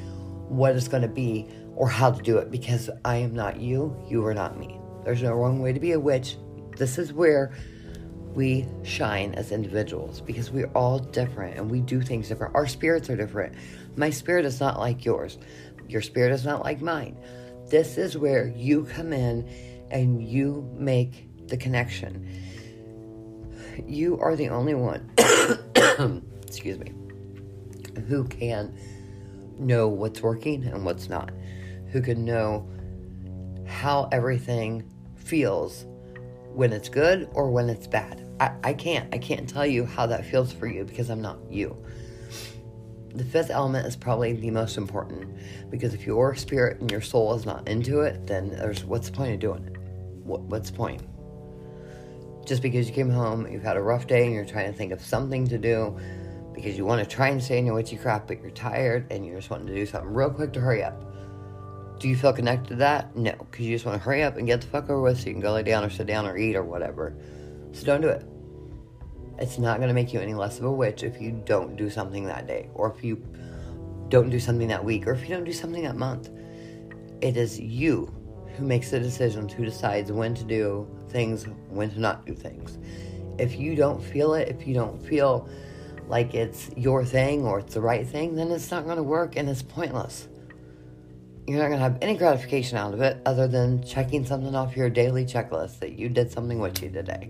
[0.49, 3.95] what it's going to be, or how to do it because I am not you,
[4.09, 4.79] you are not me.
[5.03, 6.37] There's no wrong way to be a witch.
[6.77, 7.53] This is where
[8.33, 12.55] we shine as individuals because we're all different and we do things different.
[12.55, 13.55] Our spirits are different.
[13.95, 15.37] My spirit is not like yours,
[15.87, 17.17] your spirit is not like mine.
[17.67, 19.47] This is where you come in
[19.91, 22.27] and you make the connection.
[23.85, 25.11] You are the only one,
[26.45, 26.93] excuse me,
[28.07, 28.75] who can
[29.57, 31.31] know what's working and what's not,
[31.91, 32.67] who can know
[33.65, 34.83] how everything
[35.23, 35.85] feels
[36.53, 38.27] when it's good or when it's bad.
[38.39, 39.13] I, I can't.
[39.13, 41.75] I can't tell you how that feels for you because I'm not you.
[43.15, 45.29] The fifth element is probably the most important
[45.69, 49.15] because if your spirit and your soul is not into it, then there's what's the
[49.15, 49.77] point of doing it?
[50.23, 51.03] What, what's the point?
[52.45, 54.91] just because you came home, you've had a rough day, and you're trying to think
[54.91, 55.97] of something to do
[56.53, 59.25] because you want to try and stay in your witchy crap, but you're tired and
[59.25, 61.12] you're just wanting to do something real quick to hurry up.
[61.99, 63.15] Do you feel connected to that?
[63.15, 65.27] No, because you just want to hurry up and get the fuck over with so
[65.27, 67.15] you can go lay down or sit down or eat or whatever.
[67.71, 68.25] So don't do it.
[69.39, 71.89] It's not going to make you any less of a witch if you don't do
[71.89, 73.23] something that day, or if you
[74.09, 76.29] don't do something that week, or if you don't do something that month.
[77.21, 78.13] It is you
[78.55, 82.77] who makes the decisions, who decides when to do things, when to not do things.
[83.39, 85.49] If you don't feel it, if you don't feel
[86.07, 89.35] like it's your thing or it's the right thing, then it's not going to work
[89.35, 90.27] and it's pointless.
[91.47, 94.77] You're not going to have any gratification out of it other than checking something off
[94.77, 97.29] your daily checklist that you did something witchy today.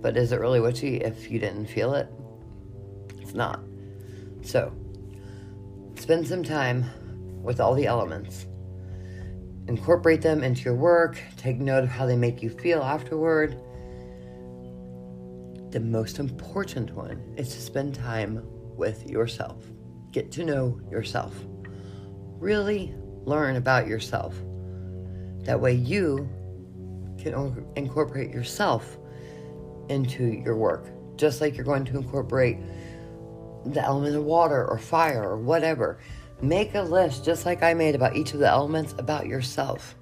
[0.00, 2.08] But is it really witchy if you didn't feel it?
[3.20, 3.60] It's not.
[4.42, 4.72] So,
[5.96, 6.90] spend some time
[7.42, 8.46] with all the elements
[9.68, 13.60] incorporate them into your work, take note of how they make you feel afterward.
[15.70, 18.42] The most important one is to spend time
[18.76, 19.64] with yourself.
[20.12, 21.34] Get to know yourself.
[22.38, 22.94] Really
[23.24, 24.34] learn about yourself.
[25.44, 26.28] That way, you
[27.18, 28.98] can incorporate yourself
[29.88, 32.58] into your work, just like you're going to incorporate
[33.66, 35.98] the element of water or fire or whatever.
[36.42, 39.94] Make a list, just like I made about each of the elements, about yourself.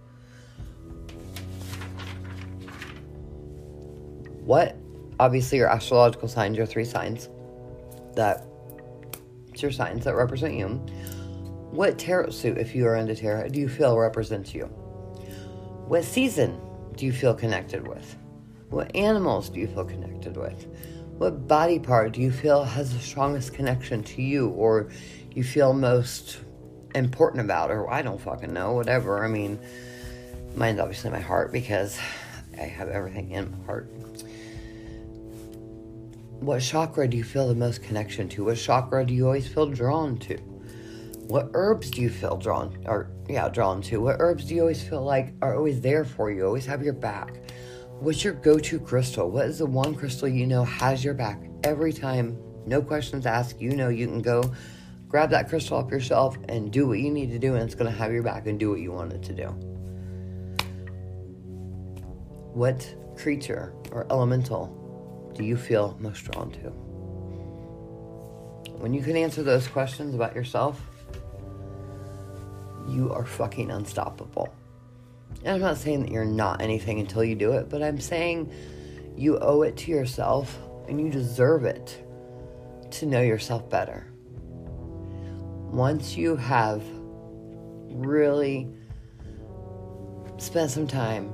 [4.44, 4.76] What,
[5.20, 7.28] obviously, your astrological signs, your three signs
[8.16, 8.44] that,
[9.48, 10.84] it's your signs that represent you.
[11.72, 14.66] What tarot suit, if you are into tarot, do you feel represents you?
[15.86, 16.60] What season
[16.96, 18.14] do you feel connected with?
[18.68, 20.66] What animals do you feel connected with?
[21.16, 24.90] What body part do you feel has the strongest connection to you or
[25.30, 26.40] you feel most
[26.94, 29.24] important about, or I don't fucking know, whatever.
[29.24, 29.58] I mean,
[30.54, 31.98] mine's obviously my heart because
[32.58, 33.86] I have everything in my heart.
[36.40, 38.44] What chakra do you feel the most connection to?
[38.44, 40.51] What chakra do you always feel drawn to?
[41.28, 44.00] What herbs do you feel drawn, or yeah, drawn to?
[44.00, 46.92] What herbs do you always feel like are always there for you, always have your
[46.92, 47.36] back?
[48.00, 49.30] What's your go to crystal?
[49.30, 52.36] What is the one crystal you know has your back every time?
[52.66, 53.60] No questions asked.
[53.60, 54.52] You know you can go
[55.08, 57.74] grab that crystal off your shelf and do what you need to do, and it's
[57.74, 59.46] going to have your back and do what you want it to do.
[62.54, 66.70] What creature or elemental do you feel most drawn to?
[68.80, 70.80] When you can answer those questions about yourself,
[72.88, 74.54] you are fucking unstoppable.
[75.44, 78.52] And I'm not saying that you're not anything until you do it, but I'm saying
[79.16, 82.04] you owe it to yourself and you deserve it
[82.92, 84.12] to know yourself better
[85.72, 86.82] once you have
[87.88, 88.68] really
[90.36, 91.32] spent some time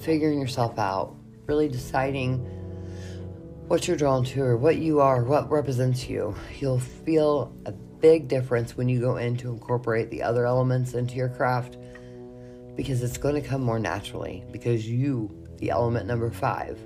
[0.00, 1.14] figuring yourself out,
[1.46, 2.38] really deciding
[3.68, 8.28] what you're drawn to or what you are, what represents you, you'll feel a big
[8.28, 11.76] difference when you go in to incorporate the other elements into your craft
[12.76, 16.78] because it's going to come more naturally because you, the element number five,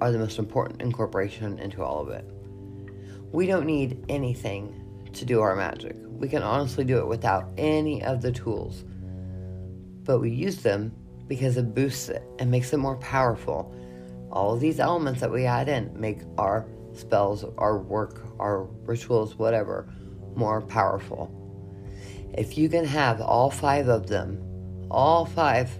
[0.00, 2.24] are the most important incorporation into all of it.
[3.32, 4.82] We don't need anything
[5.12, 5.96] to do our magic.
[5.98, 8.84] We can honestly do it without any of the tools.
[10.04, 10.92] But we use them
[11.26, 13.74] because it boosts it and makes it more powerful.
[14.30, 16.66] All of these elements that we add in make our
[16.98, 19.88] spells, our work, our rituals, whatever,
[20.34, 21.32] more powerful.
[22.36, 24.42] If you can have all five of them,
[24.90, 25.70] all five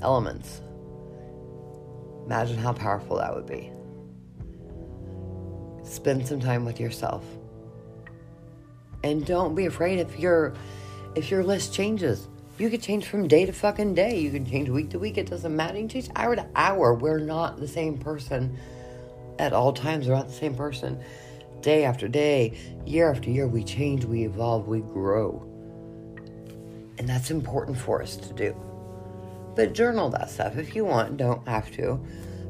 [0.00, 0.60] elements,
[2.24, 3.70] imagine how powerful that would be.
[5.84, 7.24] Spend some time with yourself.
[9.02, 10.54] And don't be afraid if your
[11.14, 12.28] if your list changes.
[12.56, 14.18] You could change from day to fucking day.
[14.18, 15.18] You can change week to week.
[15.18, 15.74] It doesn't matter.
[15.74, 16.94] You can change hour to hour.
[16.94, 18.56] We're not the same person
[19.38, 20.06] at all times.
[20.06, 21.02] We're not the same person
[21.60, 23.48] day after day, year after year.
[23.48, 25.42] We change, we evolve, we grow.
[26.98, 28.54] And that's important for us to do.
[29.56, 32.00] But journal that stuff if you want, don't have to.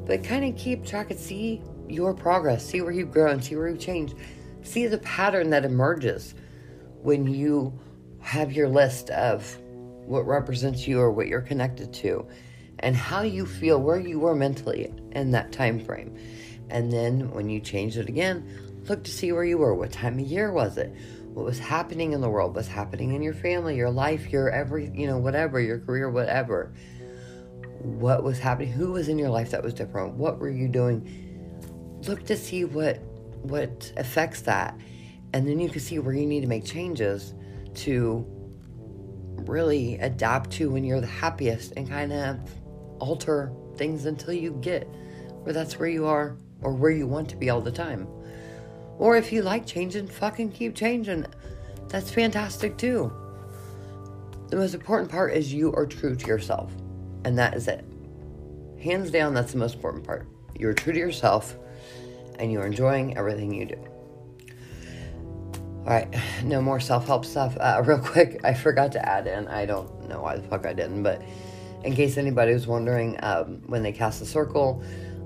[0.06, 3.68] But kind of keep track and see your progress, see where you've grown, see where
[3.68, 4.14] you've changed,
[4.62, 6.34] see the pattern that emerges
[7.02, 7.78] when you
[8.20, 9.58] have your list of
[10.06, 12.26] what represents you or what you're connected to
[12.80, 16.16] and how you feel where you were mentally in that time frame
[16.70, 18.46] and then when you change it again
[18.88, 19.74] look to see where you were.
[19.74, 20.94] What time of year was it?
[21.32, 22.54] What was happening in the world?
[22.54, 26.72] What's happening in your family your life your every you know whatever your career whatever.
[27.80, 28.72] What was happening?
[28.72, 30.14] Who was in your life that was different?
[30.14, 32.00] What were you doing?
[32.06, 32.98] Look to see what
[33.42, 34.78] what affects that.
[35.32, 37.34] And then you can see where you need to make changes
[37.74, 38.24] to
[39.46, 42.38] really adapt to when you're the happiest and kind of
[43.00, 44.84] alter things until you get
[45.42, 48.08] where that's where you are or where you want to be all the time.
[48.98, 51.26] Or if you like changing, fucking keep changing.
[51.88, 53.12] That's fantastic too.
[54.48, 56.72] The most important part is you are true to yourself.
[57.24, 57.84] And that is it.
[58.80, 60.26] Hands down, that's the most important part.
[60.58, 61.56] You're true to yourself
[62.38, 63.78] and you're enjoying everything you do.
[65.86, 66.08] All right,
[66.42, 67.56] no more self help stuff.
[67.60, 69.48] Uh, real quick, I forgot to add in.
[69.48, 71.22] I don't know why the fuck I didn't, but
[71.84, 74.82] in case anybody was wondering, um, when they cast the circle,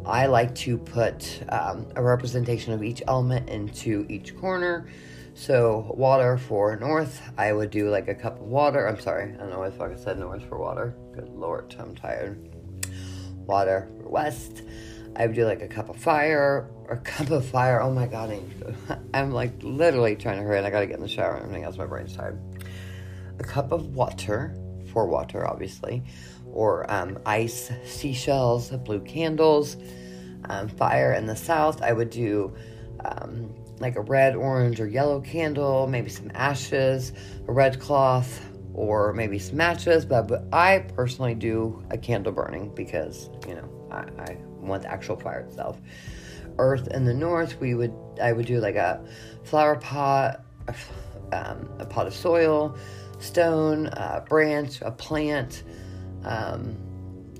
[0.08, 4.88] I like to put um, a representation of each element into each corner.
[5.34, 8.88] So, water for north, I would do like a cup of water.
[8.88, 10.96] I'm sorry, I don't know why fuck I said north for water.
[11.14, 12.56] Good lord, I'm tired.
[13.46, 14.62] Water for west,
[15.14, 17.82] I would do like a cup of fire or a cup of fire.
[17.82, 21.02] Oh my god, I am like literally trying to hurry and I gotta get in
[21.02, 21.76] the shower and everything else.
[21.76, 22.40] My brain's tired.
[23.38, 24.56] A cup of water
[24.92, 26.02] for water, obviously,
[26.58, 29.76] or um, ice, seashells, blue candles,
[30.46, 31.80] um, fire in the south.
[31.82, 32.52] I would do
[33.04, 37.12] um, like a red, orange, or yellow candle, maybe some ashes,
[37.46, 38.44] a red cloth,
[38.74, 40.04] or maybe some matches.
[40.04, 44.90] But, but I personally do a candle burning because you know I, I want the
[44.90, 45.80] actual fire itself.
[46.58, 49.00] Earth in the north, we would I would do like a
[49.44, 50.40] flower pot,
[51.30, 52.76] um, a pot of soil,
[53.20, 55.62] stone, a branch, a plant,
[56.24, 56.76] um,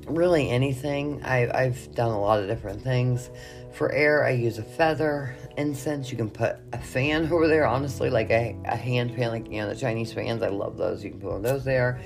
[0.06, 1.22] really anything.
[1.24, 3.30] I, I've done a lot of different things.
[3.72, 6.10] For air, I use a feather, incense.
[6.10, 9.60] You can put a fan over there, honestly, like a, a hand fan, like you
[9.60, 10.42] know the Chinese fans.
[10.42, 11.04] I love those.
[11.04, 12.00] You can put one of those there.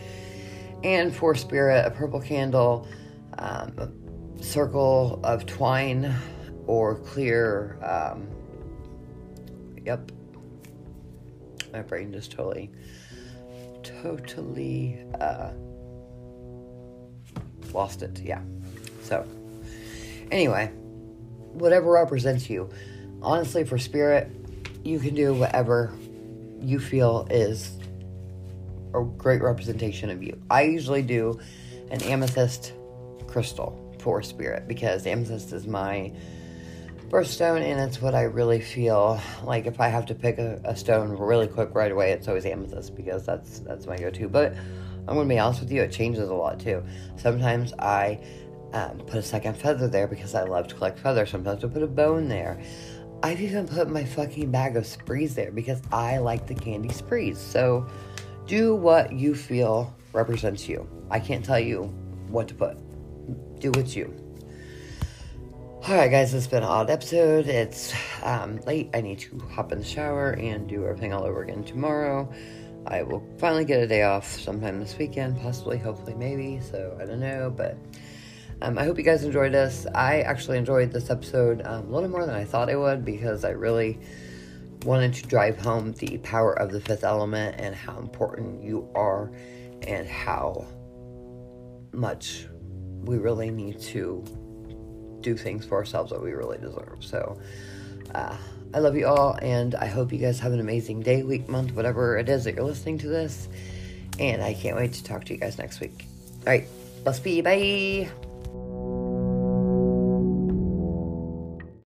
[0.82, 2.88] And for spirit, a purple candle,
[3.38, 6.14] um, a circle of twine
[6.66, 7.78] or clear.
[7.82, 8.26] Um,
[9.84, 10.10] yep.
[11.72, 12.70] My brain just totally,
[13.82, 15.52] totally uh,
[17.74, 18.20] lost it.
[18.20, 18.40] Yeah.
[19.02, 19.26] So,
[20.30, 20.68] anyway,
[21.52, 22.70] whatever represents you.
[23.20, 24.30] Honestly, for spirit,
[24.84, 25.92] you can do whatever
[26.60, 27.78] you feel is
[28.94, 30.40] a great representation of you.
[30.50, 31.38] I usually do
[31.90, 32.72] an amethyst
[33.26, 36.12] crystal for spirit because amethyst is my
[37.08, 39.66] birthstone, and it's what I really feel like.
[39.66, 42.96] If I have to pick a, a stone really quick right away, it's always amethyst
[42.96, 44.28] because that's that's my go-to.
[44.28, 44.54] But
[45.08, 46.82] I'm gonna be honest with you, it changes a lot too.
[47.16, 48.20] Sometimes I
[48.72, 51.30] um, put a second feather there because I love to collect feathers.
[51.30, 52.60] Sometimes I put a bone there.
[53.22, 57.38] I've even put my fucking bag of sprees there because I like the candy sprees.
[57.38, 57.86] So
[58.46, 60.88] do what you feel represents you.
[61.10, 61.84] I can't tell you
[62.28, 62.78] what to put.
[63.60, 64.12] Do what's you.
[65.88, 67.46] Alright, guys, it's been an odd episode.
[67.48, 67.92] It's
[68.22, 68.90] um, late.
[68.94, 72.32] I need to hop in the shower and do everything all over again tomorrow.
[72.86, 76.60] I will finally get a day off sometime this weekend, possibly, hopefully, maybe.
[76.60, 77.76] So I don't know, but
[78.60, 79.86] um, I hope you guys enjoyed this.
[79.94, 83.44] I actually enjoyed this episode um, a little more than I thought I would because
[83.44, 83.98] I really
[84.84, 89.32] wanted to drive home the power of the fifth element and how important you are
[89.82, 90.66] and how
[91.92, 92.46] much
[93.04, 94.24] we really need to
[95.20, 96.98] do things for ourselves that we really deserve.
[97.00, 97.40] So,
[98.14, 98.36] uh,
[98.74, 101.72] I love you all, and I hope you guys have an amazing day, week, month,
[101.72, 103.48] whatever it is that you're listening to this.
[104.18, 106.06] And I can't wait to talk to you guys next week.
[106.46, 106.66] All right,
[107.04, 107.40] blessed be.
[107.40, 108.21] Bye.